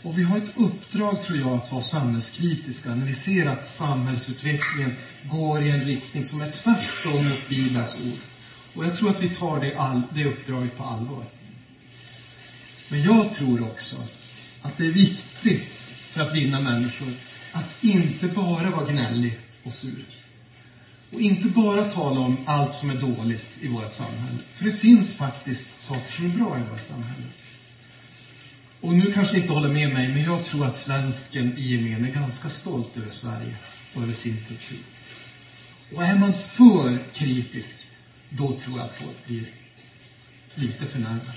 [0.02, 4.96] Och vi har ett uppdrag, tror jag, att vara samhällskritiska när vi ser att samhällsutvecklingen
[5.24, 8.20] går i en riktning som är tvärtom mot Bibelns ord.
[8.74, 11.26] Och jag tror att vi tar det, all, det uppdraget på allvar.
[12.90, 13.96] Men jag tror också
[14.62, 15.70] att det är viktigt
[16.12, 17.14] för att vinna människor
[17.52, 20.06] att inte bara vara gnällig och sur.
[21.14, 24.40] Och inte bara tala om allt som är dåligt i vårt samhälle.
[24.56, 27.28] För det finns faktiskt saker som är bra i vårt samhälle.
[28.82, 32.06] Och nu kanske ni inte håller med mig, men jag tror att svensken i gemen
[32.06, 33.56] är ganska stolt över Sverige
[33.94, 34.84] och över sin kultur.
[35.96, 37.76] Och är man för kritisk,
[38.30, 39.46] då tror jag att folk blir
[40.56, 41.34] lite förnärmade.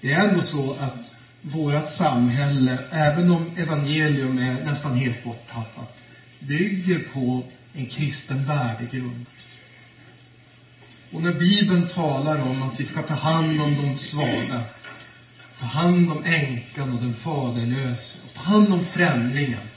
[0.00, 6.03] Det är ändå så att vårt samhälle, även om evangelium är nästan helt borttappat,
[6.40, 7.44] bygger på
[7.74, 9.26] en kristen värdegrund.
[11.12, 14.62] Och när Bibeln talar om att vi ska ta hand om de svaga,
[15.58, 19.68] ta hand om änkan och den faderlöse, och ta hand om främlingen.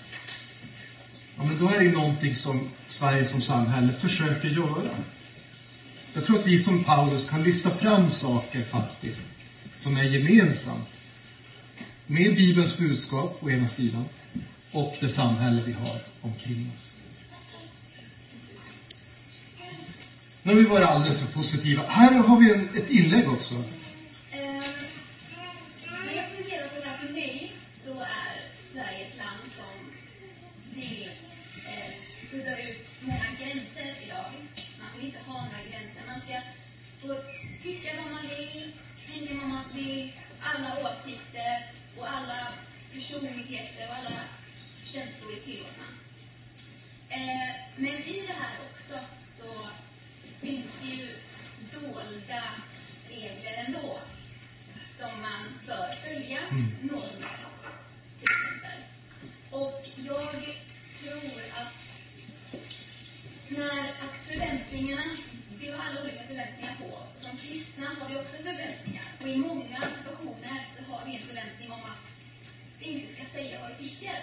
[1.38, 4.96] Ja, men då är det ju någonting som Sverige som samhälle försöker göra.
[6.14, 9.22] Jag tror att vi som Paulus kan lyfta fram saker faktiskt,
[9.80, 11.02] som är gemensamt
[12.08, 14.06] med Bibelns budskap å ena sidan
[14.72, 16.92] och det samhälle vi har omkring oss.
[20.44, 21.88] Nu har vi varit alldeles för positiva.
[21.88, 23.54] Här har vi en, ett inlägg också.
[24.32, 24.64] Eh,
[26.06, 27.54] när jag funderar på det här för mig
[27.86, 28.34] så är
[28.74, 29.74] Sverige ett land som
[30.76, 31.10] vill
[31.68, 31.94] eh,
[32.32, 34.32] sudda ut många gränser idag.
[34.80, 36.02] Man vill inte ha några gränser.
[36.08, 36.42] Man ska
[37.02, 37.16] få
[37.64, 38.72] tycka vad man vill,
[39.08, 41.66] tänka vad man vill, alla åsikter
[41.98, 42.48] och alla
[42.94, 44.20] personligheter och alla
[44.94, 45.88] känslor är tillåtna.
[47.10, 49.00] Eh, men i det här också
[49.38, 49.68] så
[50.42, 51.16] finns det ju
[51.72, 52.44] dolda
[53.10, 54.00] regler ändå
[55.00, 56.72] som man bör följa, Mm.
[56.82, 57.38] normer
[58.20, 58.80] till exempel.
[59.52, 60.34] Och jag
[61.02, 61.74] tror att
[63.50, 65.18] när att förväntningarna,
[65.60, 67.16] vi har alla olika förväntningar på oss.
[67.16, 69.06] Och som kristna har vi också förväntningar.
[69.22, 72.06] Och i många situationer så har vi en förväntning om att
[72.80, 74.20] vi inte ska säga vad vi tycker.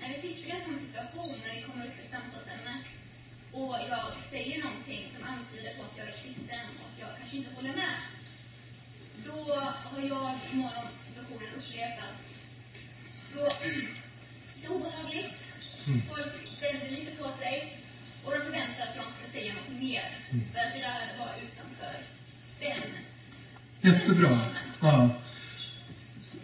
[0.00, 2.74] När vi sitter i en sån situation, när vi kommer upp i ett samtalsämne
[3.52, 7.36] och jag säger någonting som antyder på att jag är kristen och att jag kanske
[7.36, 7.96] inte håller med.
[9.26, 9.38] Då
[9.90, 12.18] har jag i några situationer upplevt att
[13.34, 13.42] då,
[14.60, 15.34] det är obehagligt.
[15.86, 16.02] Mm.
[16.08, 17.78] Folk vänder lite på sig
[18.24, 20.06] och de förväntar att jag inte ska säga något mer.
[20.30, 20.44] Mm.
[20.52, 21.96] För att det där var utanför
[22.60, 22.82] den.
[23.80, 24.40] Jättebra.
[24.80, 25.10] Ja.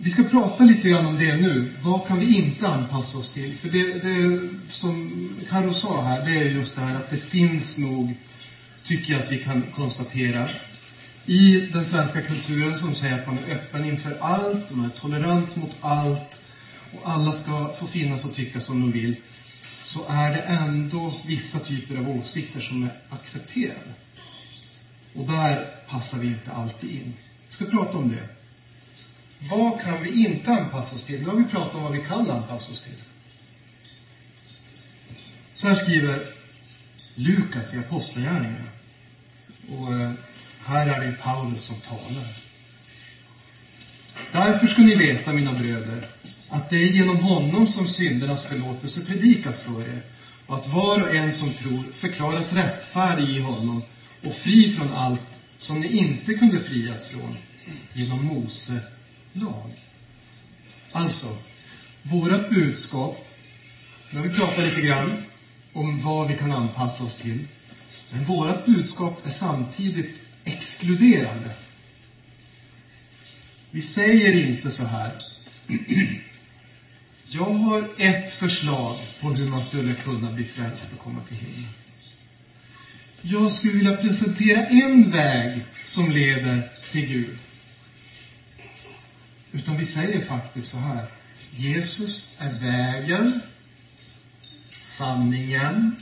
[0.05, 1.71] Vi ska prata lite grann om det nu.
[1.83, 3.57] Vad kan vi inte anpassa oss till?
[3.57, 5.11] För det, det som
[5.49, 8.15] Carro sa här, det är just det här att det finns nog,
[8.83, 10.49] tycker jag att vi kan konstatera,
[11.27, 15.57] i den svenska kulturen som säger att man är öppen inför allt, man är tolerant
[15.57, 16.41] mot allt
[16.93, 19.17] och alla ska få finnas och tycka som de vill,
[19.83, 23.93] så är det ändå vissa typer av åsikter som är accepterade.
[25.15, 27.13] Och där passar vi inte alltid in.
[27.49, 28.34] Vi ska prata om det.
[29.51, 31.21] Vad kan vi inte anpassa oss till?
[31.21, 32.99] Nu har vi pratat om vad vi kan anpassa oss till.
[35.55, 36.27] Så här skriver
[37.15, 38.69] Lukas i Apostlagärningarna.
[39.69, 40.11] Och eh,
[40.65, 42.37] här är det Paulus som talar.
[44.33, 46.07] Därför ska ni veta, mina bröder,
[46.49, 50.03] att det är genom honom som syndernas förlåtelse predikas för er
[50.47, 53.83] och att var och en som tror förklaras rättfärdig i honom
[54.23, 55.21] och fri från allt
[55.59, 57.37] som ni inte kunde frias från
[57.93, 58.81] genom Mose
[59.35, 59.71] lag.
[60.93, 61.37] Alltså,
[62.03, 63.27] vårat budskap,
[64.11, 65.13] nu har vi pratat lite grann
[65.73, 67.47] om vad vi kan anpassa oss till,
[68.13, 71.51] men vårat budskap är samtidigt exkluderande.
[73.71, 75.13] Vi säger inte så här.
[77.27, 81.71] Jag har ett förslag på hur man skulle kunna bli frälst och komma till himlen.
[83.23, 87.37] Jag skulle vilja presentera en väg som leder till Gud.
[89.55, 91.07] Utan vi säger faktiskt så här.
[91.51, 93.41] Jesus är vägen,
[94.99, 95.97] sanningen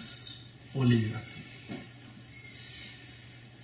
[0.72, 1.24] och livet.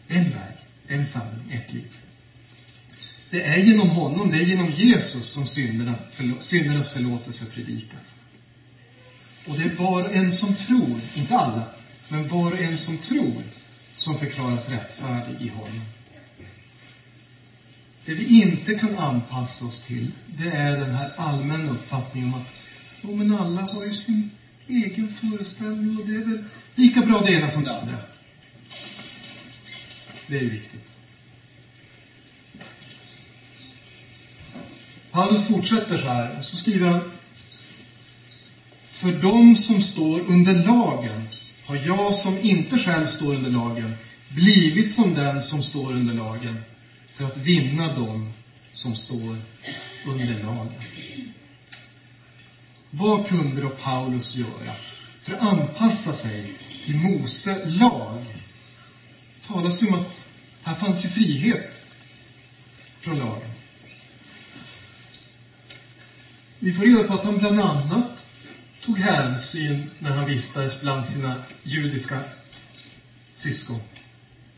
[0.08, 0.56] En väg,
[0.88, 1.96] en sanning, ett liv.
[3.30, 8.18] Det är genom honom, det är genom Jesus som syndernas, förlo syndernas förlåtelse predikas.
[9.46, 11.64] Och det är var och en som tror, inte alla,
[12.08, 13.42] men var och en som tror,
[13.96, 15.80] som förklaras rättfärdig i honom.
[18.08, 22.46] Det vi inte kan anpassa oss till, det är den här allmänna uppfattningen om att,
[23.02, 24.30] jo men alla har ju sin
[24.68, 26.44] egen föreställning och det är väl
[26.74, 27.96] lika bra det ena som det andra.
[30.26, 30.88] Det är ju viktigt.
[35.10, 37.00] Paulus fortsätter så här, och så skriver han
[38.92, 41.22] För dem som står under lagen
[41.66, 43.94] har jag som inte själv står under lagen
[44.28, 46.58] blivit som den som står under lagen
[47.18, 48.32] för att vinna dem
[48.72, 49.36] som står
[50.06, 50.82] under lagen.
[52.90, 54.74] Vad kunde då Paulus göra
[55.22, 56.52] för att anpassa sig
[56.84, 58.24] till Mose lag?
[59.34, 60.26] Det talas ju om att
[60.62, 61.70] här fanns ju frihet
[63.00, 63.50] från lagen.
[66.58, 68.26] Vi får reda på att han bland annat
[68.84, 72.20] tog hänsyn när han vistades bland sina judiska
[73.34, 73.80] syskon,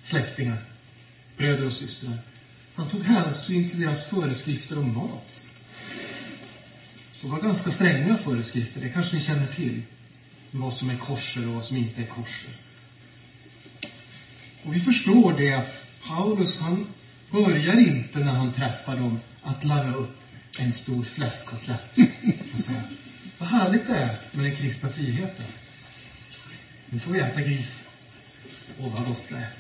[0.03, 0.59] släktingar,
[1.37, 2.30] bröder och systrar.
[2.81, 5.45] Han tog hänsyn till deras föreskrifter om mat.
[7.23, 9.83] Det var ganska stränga föreskrifter, det kanske ni känner till.
[10.51, 12.51] Vad som är korser och vad som inte är korser.
[14.63, 15.75] Och vi förstår det att
[16.07, 16.87] Paulus, han
[17.31, 20.19] börjar inte när han träffar dem att lära upp
[20.59, 21.99] en stor fläskkotlett
[22.57, 22.83] och säga
[23.39, 25.47] vad härligt det är med den kristna friheten.
[26.91, 27.79] Nu får vi äta gris.
[28.79, 29.51] Åh, vad gott det är.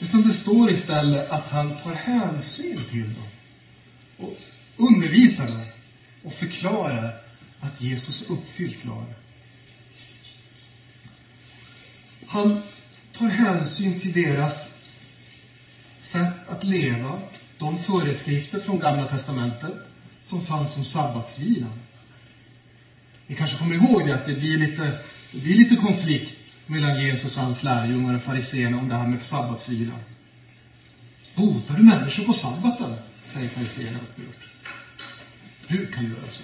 [0.00, 3.28] Utan det står istället att han tar hänsyn till dem
[4.16, 4.36] och
[4.76, 5.64] undervisar dem
[6.24, 7.14] och förklarar
[7.60, 9.14] att Jesus uppfyllt lagen.
[12.26, 12.62] Han
[13.12, 14.52] tar hänsyn till deras
[16.00, 17.20] sätt att leva,
[17.58, 19.74] de föreskrifter från Gamla Testamentet
[20.22, 21.80] som fanns om sabbatsvilan.
[23.26, 24.98] Ni kanske kommer ihåg det, att det blir lite,
[25.32, 26.35] det blir lite konflikt
[26.66, 30.00] mellan Jesus och hans lärjungar och fariséerna om det här med sabbatsvilan.
[31.34, 32.96] Botar du människor på sabbaten?
[33.32, 34.48] säger fariséerna upprört.
[35.66, 36.42] Hur kan du göra så?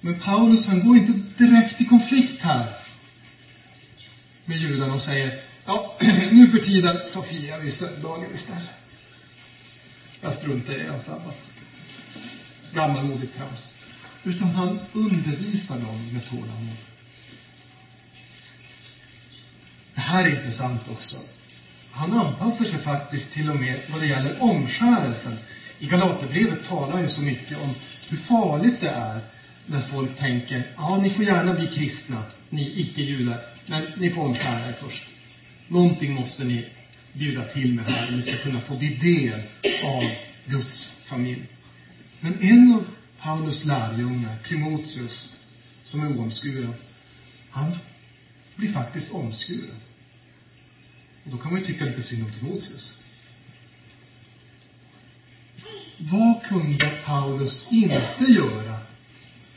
[0.00, 2.76] Men Paulus, han går inte direkt i konflikt här
[4.44, 5.96] med judarna och säger Ja,
[6.32, 8.70] nu för tiden så firar vi söndagen istället.
[10.20, 11.36] Jag struntar i er sabbat.
[12.74, 13.70] Gammalmodigt trams.
[14.24, 16.76] Utan han undervisar dem med tålamod.
[19.93, 21.16] Det här är intressant också.
[21.90, 25.36] Han anpassar sig faktiskt till och med vad det gäller omskärelsen.
[25.78, 27.74] I Galaterbrevet talar ju så mycket om
[28.08, 29.20] hur farligt det är
[29.66, 34.68] när folk tänker, ja, ni får gärna bli kristna, ni icke-judar, men ni får omskära
[34.68, 35.02] er först.
[35.68, 36.64] Någonting måste ni
[37.12, 39.40] bjuda till med här om ni ska kunna få bli del
[39.84, 40.04] av
[40.46, 41.42] Guds familj.
[42.20, 42.84] Men en av
[43.22, 45.36] Paulus lärjungar, Timoteus,
[45.84, 46.74] som är oomskuren,
[47.50, 47.76] han
[48.56, 49.76] blir faktiskt omskuren.
[51.24, 53.00] Och då kan man ju tycka lite synd om Timoteus.
[55.98, 58.78] Vad kunde Paulus inte göra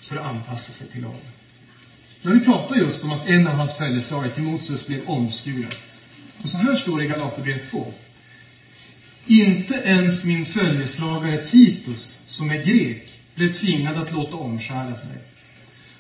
[0.02, 1.20] för att anpassa sig till lagen?
[2.22, 5.72] När vi pratar just om att en av hans följeslagare, Timoteus, blev omskuren.
[6.44, 7.94] Och så här står det i Galaterbrevet 2.
[9.28, 15.18] Inte ens min följeslagare Titus, som är grek, blev tvingad att låta omskära sig.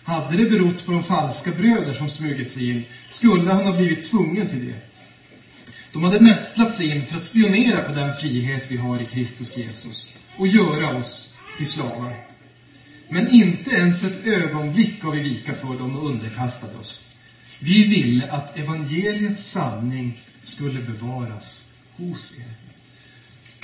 [0.03, 4.09] Hade det berott på de falska bröder som smugit sig in, skulle han ha blivit
[4.09, 4.86] tvungen till det.
[5.91, 9.57] De hade nästlat sig in för att spionera på den frihet vi har i Kristus
[9.57, 12.13] Jesus och göra oss till slavar.
[13.09, 17.03] Men inte ens ett ögonblick gav vi vika för dem och underkastade oss.
[17.59, 22.53] Vi ville att evangeliets sanning skulle bevaras hos er.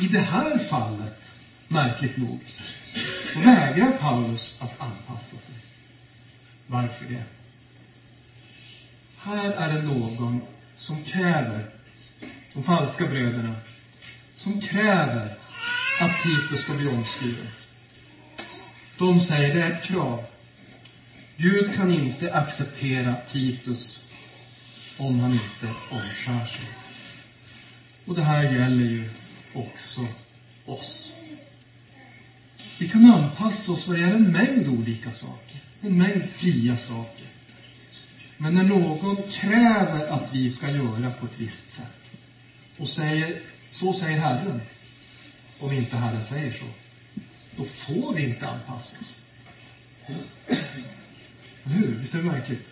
[0.04, 1.22] I det här fallet,
[1.68, 2.40] märkligt nog,
[3.36, 5.56] vägrar Paulus att anpassa sig.
[6.68, 7.24] Varför det?
[9.18, 10.42] Här är det någon
[10.76, 11.66] som kräver,
[12.54, 13.56] de falska bröderna,
[14.36, 15.38] som kräver
[16.00, 17.48] att Titus ska bli omskuren.
[18.98, 20.24] De säger det är ett krav.
[21.38, 24.04] Gud kan inte acceptera Titus
[24.98, 26.68] om han inte omskär sig.
[28.06, 29.10] Och det här gäller ju
[29.54, 30.08] också
[30.66, 31.16] oss.
[32.80, 35.60] Vi kan anpassa oss vad det gäller en mängd olika saker.
[35.82, 37.28] En mängd fria saker.
[38.38, 42.03] Men när någon kräver att vi ska göra på ett visst sätt
[42.78, 44.62] och säger, så säger Herren,
[45.60, 46.66] om inte Herren säger så,
[47.56, 49.20] då får vi inte anpassa oss.
[51.66, 51.98] Eller hur?
[52.02, 52.68] Visst är det märkligt?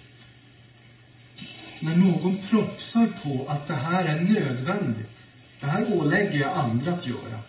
[1.80, 5.18] När någon propsar på att det här är nödvändigt,
[5.60, 7.40] det här ålägger jag andra att göra.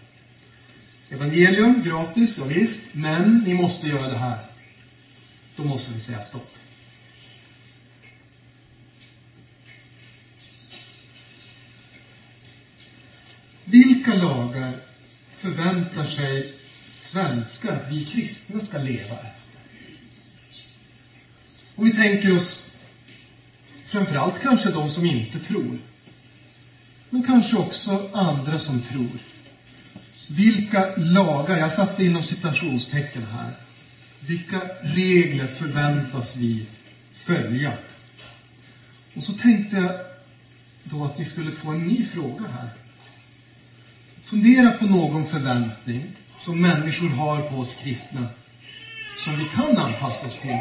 [1.11, 4.39] Evangelium, gratis, ja, visst, men ni måste göra det här.
[5.57, 6.51] Då måste vi säga stopp.
[13.73, 14.73] Vilka lagar
[15.39, 16.53] förväntar sig
[17.01, 19.61] svenskar att vi kristna ska leva efter?
[21.75, 22.71] Om vi tänker oss
[23.87, 25.79] framförallt kanske de som inte tror.
[27.11, 29.19] Men kanske också andra som tror.
[30.27, 33.53] Vilka lagar, jag satte inom citationstecken här.
[34.21, 36.67] Vilka regler förväntas vi
[37.25, 37.73] följa?
[39.15, 39.93] Och så tänkte jag
[40.85, 42.82] då att ni skulle få en ny fråga här.
[44.33, 46.03] Fundera på någon förväntning
[46.41, 48.27] som människor har på oss kristna
[49.25, 50.59] som vi kan anpassa oss till.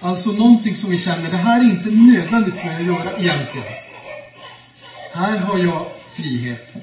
[0.00, 3.66] Alltså någonting som vi känner, det här är inte nödvändigt för mig att göra egentligen.
[5.12, 6.74] Här har jag frihet.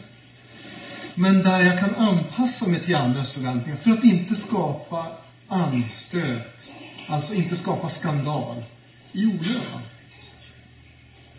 [1.15, 5.07] Men där jag kan anpassa mig till andras förväntningar för att inte skapa
[5.47, 6.71] anstöt.
[7.07, 8.63] Alltså inte skapa skandal
[9.11, 9.81] i onödan.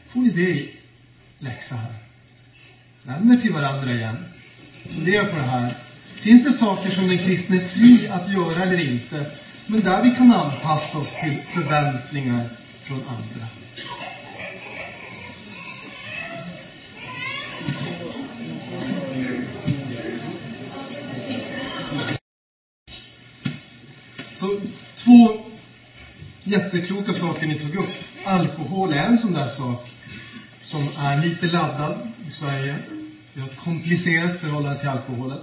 [0.09, 0.77] Får ni det i
[1.39, 2.08] läxa här?
[3.09, 4.17] Vänder till varandra igen.
[4.95, 5.75] Fundera på det här.
[6.21, 9.27] Finns det saker som den kristne är fri att göra eller inte,
[9.67, 12.49] men där vi kan anpassa oss till förväntningar
[12.83, 13.47] från andra?
[24.35, 24.61] Så
[25.05, 25.41] två
[26.45, 27.95] jättekloka saker ni tog upp.
[28.25, 29.91] Alkohol är en sån där sak
[30.61, 31.99] som är lite laddad
[32.29, 32.77] i Sverige.
[33.39, 35.39] Vi har ett komplicerat förhållande till alkoholen.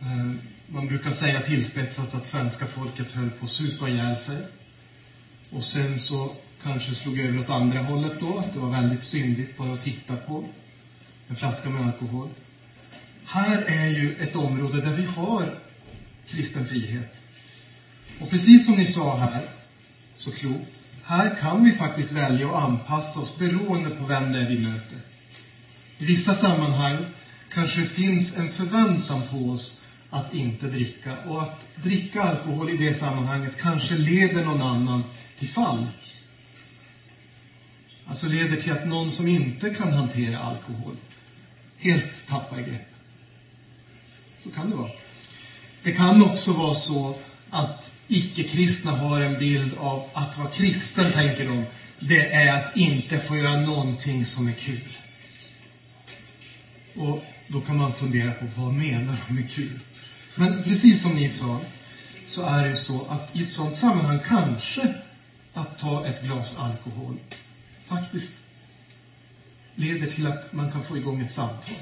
[0.00, 0.30] Eh,
[0.66, 4.38] man brukar säga tillspetsat att svenska folket höll på att supa ihjäl sig.
[5.50, 6.32] Och sen så
[6.62, 10.16] kanske slog över åt andra hållet då, att det var väldigt syndigt bara att titta
[10.16, 10.44] på
[11.28, 12.28] en flaska med alkohol.
[13.24, 15.58] Här är ju ett område där vi har
[16.28, 17.14] kristen frihet.
[18.20, 19.48] Och precis som ni sa här,
[20.16, 24.48] så klokt, här kan vi faktiskt välja att anpassa oss beroende på vem det är
[24.48, 24.98] vi möter.
[26.00, 27.06] I vissa sammanhang
[27.48, 29.80] kanske det finns en förväntan på oss
[30.10, 35.04] att inte dricka och att dricka alkohol i det sammanhanget kanske leder någon annan
[35.38, 35.86] till fall.
[38.06, 40.94] Alltså leder till att någon som inte kan hantera alkohol
[41.78, 42.88] helt tappar grepp.
[44.42, 44.90] Så kan det vara.
[45.82, 47.14] Det kan också vara så
[47.50, 51.64] att icke-kristna har en bild av att vara kristen, tänker de,
[51.98, 54.96] det är att inte få göra någonting som är kul.
[56.94, 59.78] Och då kan man fundera på vad menar de med kul?
[60.34, 61.60] Men precis som ni sa,
[62.26, 64.94] så är det ju så att i ett sådant sammanhang kanske
[65.54, 67.16] att ta ett glas alkohol
[67.86, 68.32] faktiskt
[69.74, 71.74] leder till att man kan få igång ett samtal.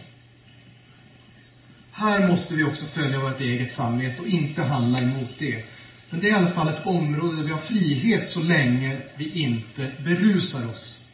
[1.90, 5.64] Här måste vi också följa vårt eget samvete och inte handla emot det.
[6.10, 9.40] Men det är i alla fall ett område där vi har frihet så länge vi
[9.40, 11.06] inte berusar oss.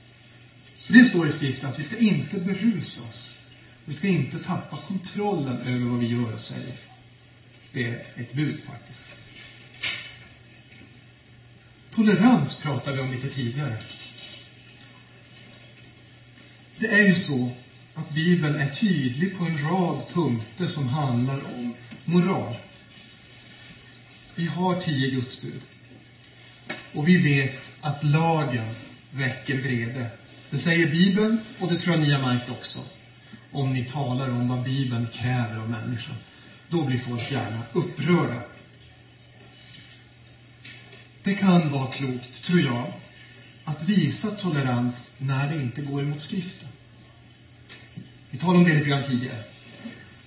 [0.89, 3.34] Det står i skriften att vi ska inte berusa oss.
[3.85, 6.77] Vi ska inte tappa kontrollen över vad vi gör och säger.
[7.73, 9.05] Det är ett bud faktiskt.
[11.91, 13.77] Tolerans pratade vi om lite tidigare.
[16.79, 17.51] Det är ju så
[17.95, 21.75] att Bibeln är tydlig på en rad punkter som handlar om
[22.05, 22.57] moral.
[24.35, 25.63] Vi har tio Gudsbud.
[26.93, 28.75] Och vi vet att lagen
[29.11, 30.11] väcker vrede.
[30.51, 32.79] Det säger Bibeln, och det tror jag ni har märkt också.
[33.55, 36.17] Om ni talar om vad Bibeln kräver av människan.
[36.71, 38.41] Då blir folk gärna upprörda.
[41.23, 42.87] Det kan vara klokt, tror jag,
[43.65, 46.69] att visa tolerans när det inte går emot skriften.
[48.31, 49.43] Vi talade om det lite grann tidigare.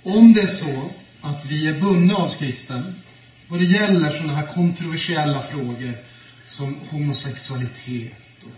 [0.03, 0.89] Om det är så
[1.21, 2.95] att vi är bundna av skriften
[3.47, 5.97] vad det gäller sådana här kontroversiella frågor
[6.45, 8.13] som homosexualitet
[8.43, 8.51] och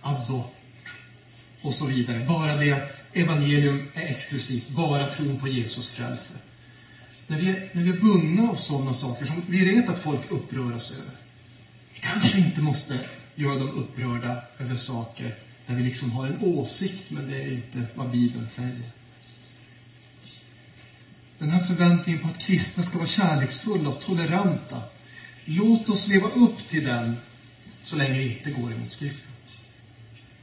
[0.00, 0.54] abort
[1.62, 2.24] och så vidare.
[2.28, 6.36] Bara det att evangelium är exklusivt, bara tron på Jesus frälser.
[7.26, 10.20] När vi, är, när vi är bundna av sådana saker som vi vet att folk
[10.30, 11.14] upprörs över.
[11.94, 13.00] Vi kanske inte måste
[13.34, 15.34] göra dem upprörda över saker
[15.66, 18.90] där vi liksom har en åsikt, men det är inte vad Bibeln säger.
[21.38, 24.82] Den här förväntningen på att kristna ska vara kärleksfulla och toleranta.
[25.44, 27.16] Låt oss leva upp till den
[27.82, 29.30] så länge det inte går emot skriften.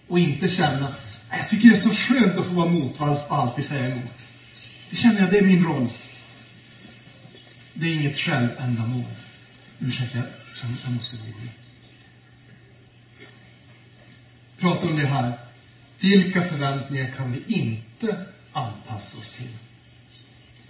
[0.08, 0.96] Och inte känna,
[1.38, 4.12] jag tycker det är så skönt att få vara motvalls och alltid säga emot.
[4.90, 5.88] Det känner jag, det är min roll.
[7.74, 9.12] Det är inget självändamål.
[9.80, 10.28] Ursäkta, jag,
[10.84, 11.24] jag måste gå.
[14.60, 15.34] Prata om det här.
[16.00, 19.50] Vilka förväntningar kan vi inte anpassa oss till?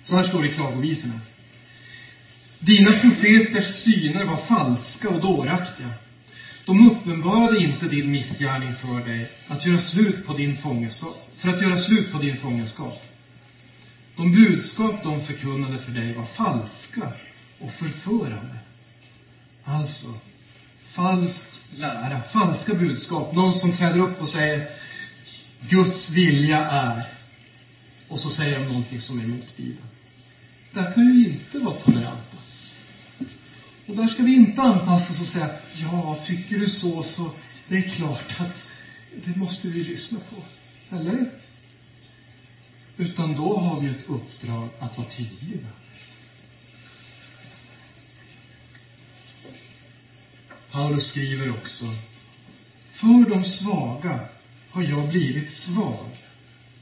[0.04, 1.20] Så här står det i klagovisorna.
[2.60, 5.90] Dina profeters syner var falska och dåraktiga.
[6.70, 11.62] De uppenbarade inte din missgärning för dig att göra slut på din fångenskap, för att
[11.62, 13.02] göra slut på din fångenskap.
[14.16, 17.12] De budskap de förkunnade för dig var falska
[17.60, 18.56] och förförande.
[19.64, 20.08] Alltså,
[20.94, 21.46] falsk
[21.78, 23.36] lära, falska budskap.
[23.36, 24.68] Någon som träder upp och säger
[25.70, 27.04] Guds vilja är.
[28.08, 29.88] och så säger de någonting som är emot Bibeln.
[30.74, 32.29] Där kan ju inte vara tolerant.
[33.90, 35.50] Och där ska vi inte anpassa oss och säga,
[35.82, 37.32] ja, tycker du så, så
[37.68, 38.56] det är klart att
[39.26, 40.44] det måste vi lyssna på.
[40.96, 41.32] Eller?
[42.98, 45.68] Utan då har vi ett uppdrag att vara tydliga.
[50.72, 51.86] Paulus skriver också,
[52.92, 54.20] för de svaga
[54.70, 56.08] har jag blivit svag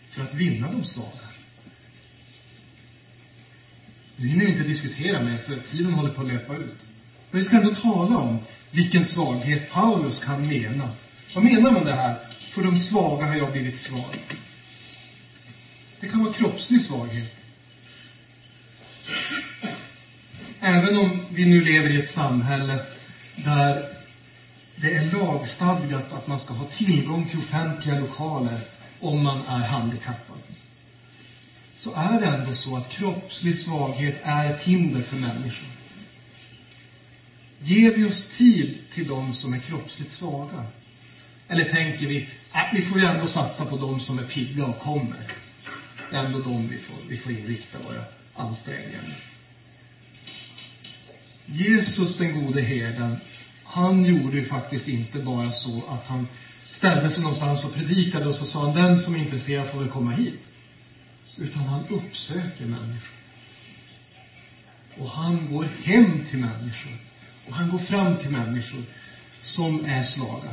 [0.09, 1.27] för att vinna de svaga.
[4.15, 6.87] Nu hinner vi inte diskutera mer, för tiden håller på att löpa ut.
[7.31, 8.39] Men vi ska ändå tala om
[8.71, 10.89] vilken svaghet Paulus kan mena.
[11.35, 12.15] Vad menar man det här?
[12.53, 14.15] För de svaga har jag blivit svag.
[15.99, 17.35] Det kan vara kroppslig svaghet.
[20.59, 22.79] Även om vi nu lever i ett samhälle
[23.35, 23.93] där
[24.75, 28.59] det är lagstadgat att man ska ha tillgång till offentliga lokaler
[28.99, 30.37] om man är handikappad.
[31.75, 35.67] Så är det ändå så att kroppslig svaghet är ett hinder för människor.
[37.59, 40.63] Ger vi oss tid till de som är kroppsligt svaga?
[41.47, 44.79] Eller tänker vi, äh, vi får ju ändå satsa på de som är pigga och
[44.79, 45.21] kommer.
[46.09, 48.03] Det är ändå de vi får, vi får inrikta våra
[48.35, 49.37] ansträngningar mot.
[51.45, 53.17] Jesus, den gode herden,
[53.63, 56.27] han gjorde ju faktiskt inte bara så att han
[56.71, 59.89] ställde sig någonstans och predikade och så sa han, den som är intresserad får väl
[59.89, 60.39] komma hit.
[61.37, 63.17] Utan han uppsöker människor.
[64.97, 67.06] Och han går hem till människor.
[67.47, 68.83] Och han går fram till människor
[69.41, 70.51] som är svaga.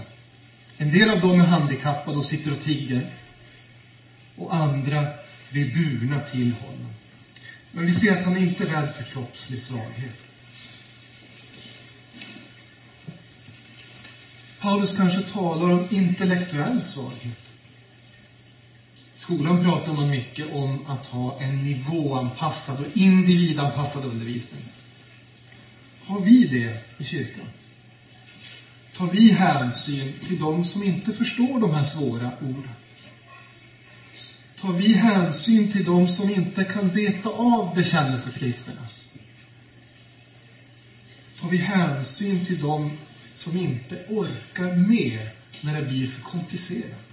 [0.77, 3.07] En del av dem är handikappade och sitter och tigger.
[4.37, 5.07] Och andra
[5.53, 6.93] blir burna till honom.
[7.73, 10.19] Men vi ser att han är inte rädd för kroppslig svaghet.
[14.61, 17.39] Paulus kanske talar om intellektuell svaghet.
[19.17, 24.63] Skolan pratar man mycket om att ha en nivåanpassad och individanpassad undervisning.
[26.07, 27.47] Har vi det i kyrkan?
[28.97, 32.75] Tar vi hänsyn till de som inte förstår de här svåra orden?
[34.61, 38.81] Tar vi hänsyn till de som inte kan beta av bekännelseskrifterna?
[41.41, 42.91] Tar vi hänsyn till de
[43.35, 45.29] som inte orkar med
[45.61, 47.09] när det blir för komplicerat?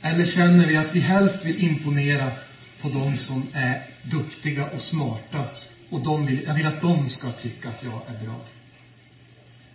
[0.00, 2.32] Eller känner vi att vi helst vill imponera
[2.80, 5.46] på de som är duktiga och smarta
[5.94, 8.40] och de vill, jag vill att de ska tycka att jag är bra?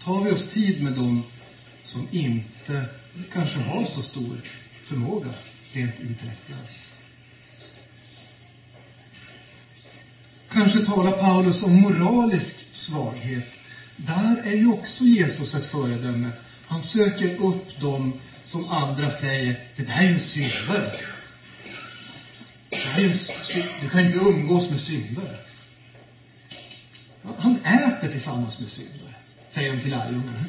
[0.03, 1.23] Tar vi oss tid med dem
[1.83, 2.85] som inte
[3.33, 4.37] kanske har så stor
[4.85, 5.29] förmåga
[5.73, 6.69] rent intellektuellt?
[10.51, 13.45] Kanske talar Paulus om moralisk svaghet.
[13.95, 16.31] Där är ju också Jesus ett föredöme.
[16.67, 20.91] Han söker upp dem som andra säger, det där är ju en syndare.
[22.69, 23.17] Det här är ju en
[23.81, 25.37] du kan inte umgås med syndare.
[27.23, 29.15] Han äter tillsammans med syndare,
[29.49, 30.39] säger de till lärjungarna.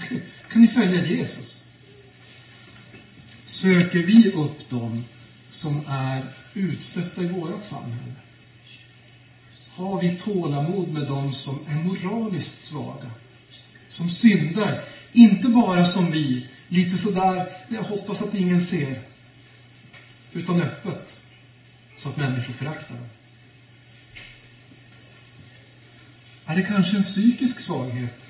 [0.52, 1.64] Kan ni följa Jesus?
[3.44, 5.04] Söker vi upp dem
[5.50, 6.22] som är
[6.54, 8.12] utstötta i vårt samhälle?
[9.74, 13.10] Har vi tålamod med dem som är moraliskt svaga?
[13.88, 18.98] Som syndar, inte bara som vi, lite sådär, jag hoppas att ingen ser,
[20.32, 21.18] utan öppet,
[21.98, 23.06] så att människor föraktar dem.
[26.50, 28.20] Är det kanske en psykisk svaghet?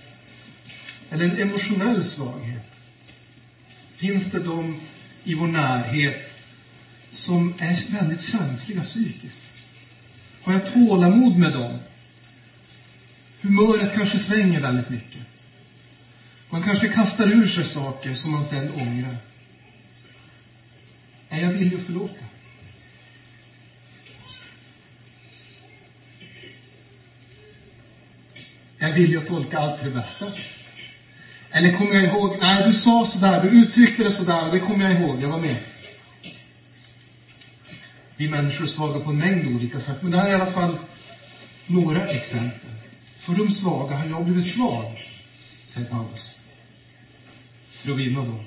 [1.10, 2.70] Eller en emotionell svaghet?
[3.96, 4.80] Finns det de
[5.24, 6.30] i vår närhet
[7.12, 9.40] som är väldigt känsliga psykiskt?
[10.42, 11.78] Har jag tålamod med dem?
[13.40, 15.22] Humöret kanske svänger väldigt mycket.
[16.50, 19.16] Man kanske kastar ur sig saker som man sen ångrar.
[21.28, 22.24] Är jag villig att förlåta?
[22.24, 22.30] Är
[28.88, 30.32] jag villig att tolka allt till det bästa?
[31.50, 35.00] Eller kommer jag ihåg, nej du sa sådär, du uttryckte det sådär, det kommer jag
[35.00, 35.56] ihåg, jag var med.
[38.16, 40.52] Vi människor är svaga på en mängd olika sätt, men det här är i alla
[40.52, 40.78] fall
[41.66, 42.70] några exempel.
[43.20, 45.04] För de svaga har jag blivit svag,
[45.68, 46.36] säger Paulus.
[47.82, 48.44] För att vinna dem.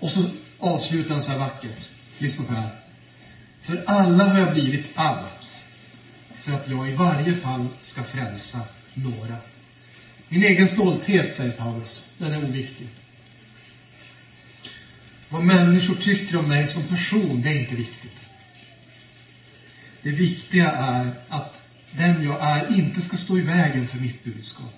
[0.00, 1.78] Och så avslutar han så här vackert.
[2.18, 2.70] Lyssna på det här.
[3.62, 5.37] För alla har jag blivit allt.
[6.42, 8.60] För att jag i varje fall ska frälsa
[8.94, 9.36] några.
[10.28, 12.86] Min egen stolthet, säger Paulus, den är oviktig.
[15.28, 18.20] Vad människor tycker om mig som person, det är inte viktigt.
[20.02, 21.62] Det viktiga är att
[21.96, 24.74] den jag är inte ska stå i vägen för mitt budskap.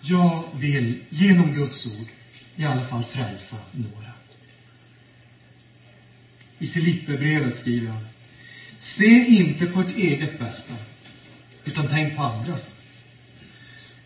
[0.00, 2.08] Jag vill genom Guds ord
[2.56, 4.12] i alla fall frälsa några.
[6.58, 8.06] I Filipperbrevet skriver han.
[8.82, 10.74] Se inte på ert eget bästa,
[11.64, 12.60] utan tänk på andras.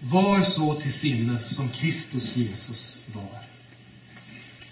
[0.01, 3.41] Var så till sinnes som Kristus Jesus var.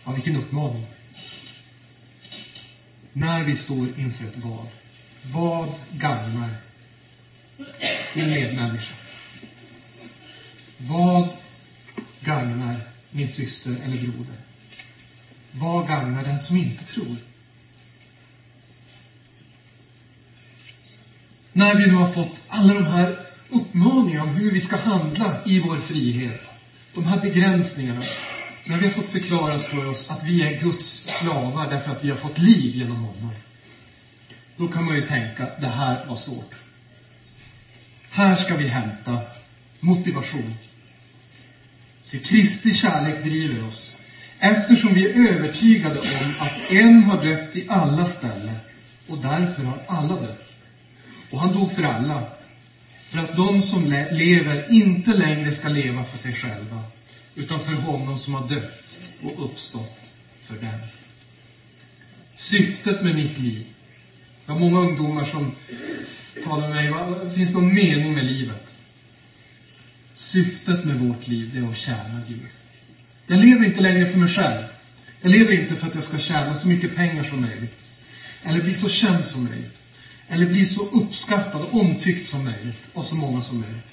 [0.05, 0.87] Ja, vilken uppmaning.
[3.13, 4.67] När vi står inför ett val.
[5.33, 6.51] Vad gagnar
[8.15, 8.95] min medmänniska?
[10.79, 11.29] Vad
[12.21, 12.81] gagnar
[13.11, 14.37] min syster eller broder?
[15.53, 17.17] Vad gagnar den som inte tror?
[21.57, 23.17] När vi nu har fått alla de här
[23.51, 26.41] uppmaningarna om hur vi ska handla i vår frihet,
[26.95, 28.03] de här begränsningarna,
[28.67, 32.11] när vi har fått förklaras för oss att vi är Guds slavar därför att vi
[32.11, 33.31] har fått liv genom honom,
[34.57, 36.55] då kan man ju tänka, det här var svårt.
[38.11, 39.21] Här ska vi hämta
[39.81, 40.55] motivation.
[42.11, 43.97] Till Kristi kärlek driver oss.
[44.39, 48.57] Eftersom vi är övertygade om att en har dött i alla ställen,
[49.09, 50.44] och därför har alla dött.
[51.35, 52.23] Och han dog för alla.
[53.11, 56.83] För att de som le lever inte längre ska leva för sig själva,
[57.35, 60.01] utan för honom som har dött och uppstått
[60.43, 60.79] för dem.
[62.37, 63.67] Syftet med mitt liv.
[64.47, 65.53] Jag har många ungdomar som
[66.45, 68.75] talar med mig, vad, finns det någon mening med livet?
[70.15, 72.51] Syftet med vårt liv, det är att tjäna Gud.
[73.27, 74.65] Jag lever inte längre för mig själv.
[75.21, 77.81] Jag lever inte för att jag ska tjäna så mycket pengar som möjligt.
[78.43, 79.84] Eller bli så känd som möjligt.
[80.29, 83.85] Eller bli så uppskattad och omtyckt som möjligt av så många som möjligt.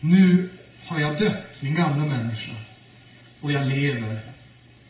[0.00, 0.48] Nu
[0.84, 2.52] har jag dött, min gamla människa.
[3.40, 4.20] Och jag lever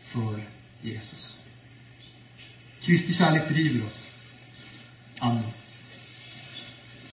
[0.04, 0.40] för
[0.82, 1.40] Jesus.
[2.80, 4.06] Kristi kärlek driver oss.
[5.18, 5.59] Amen.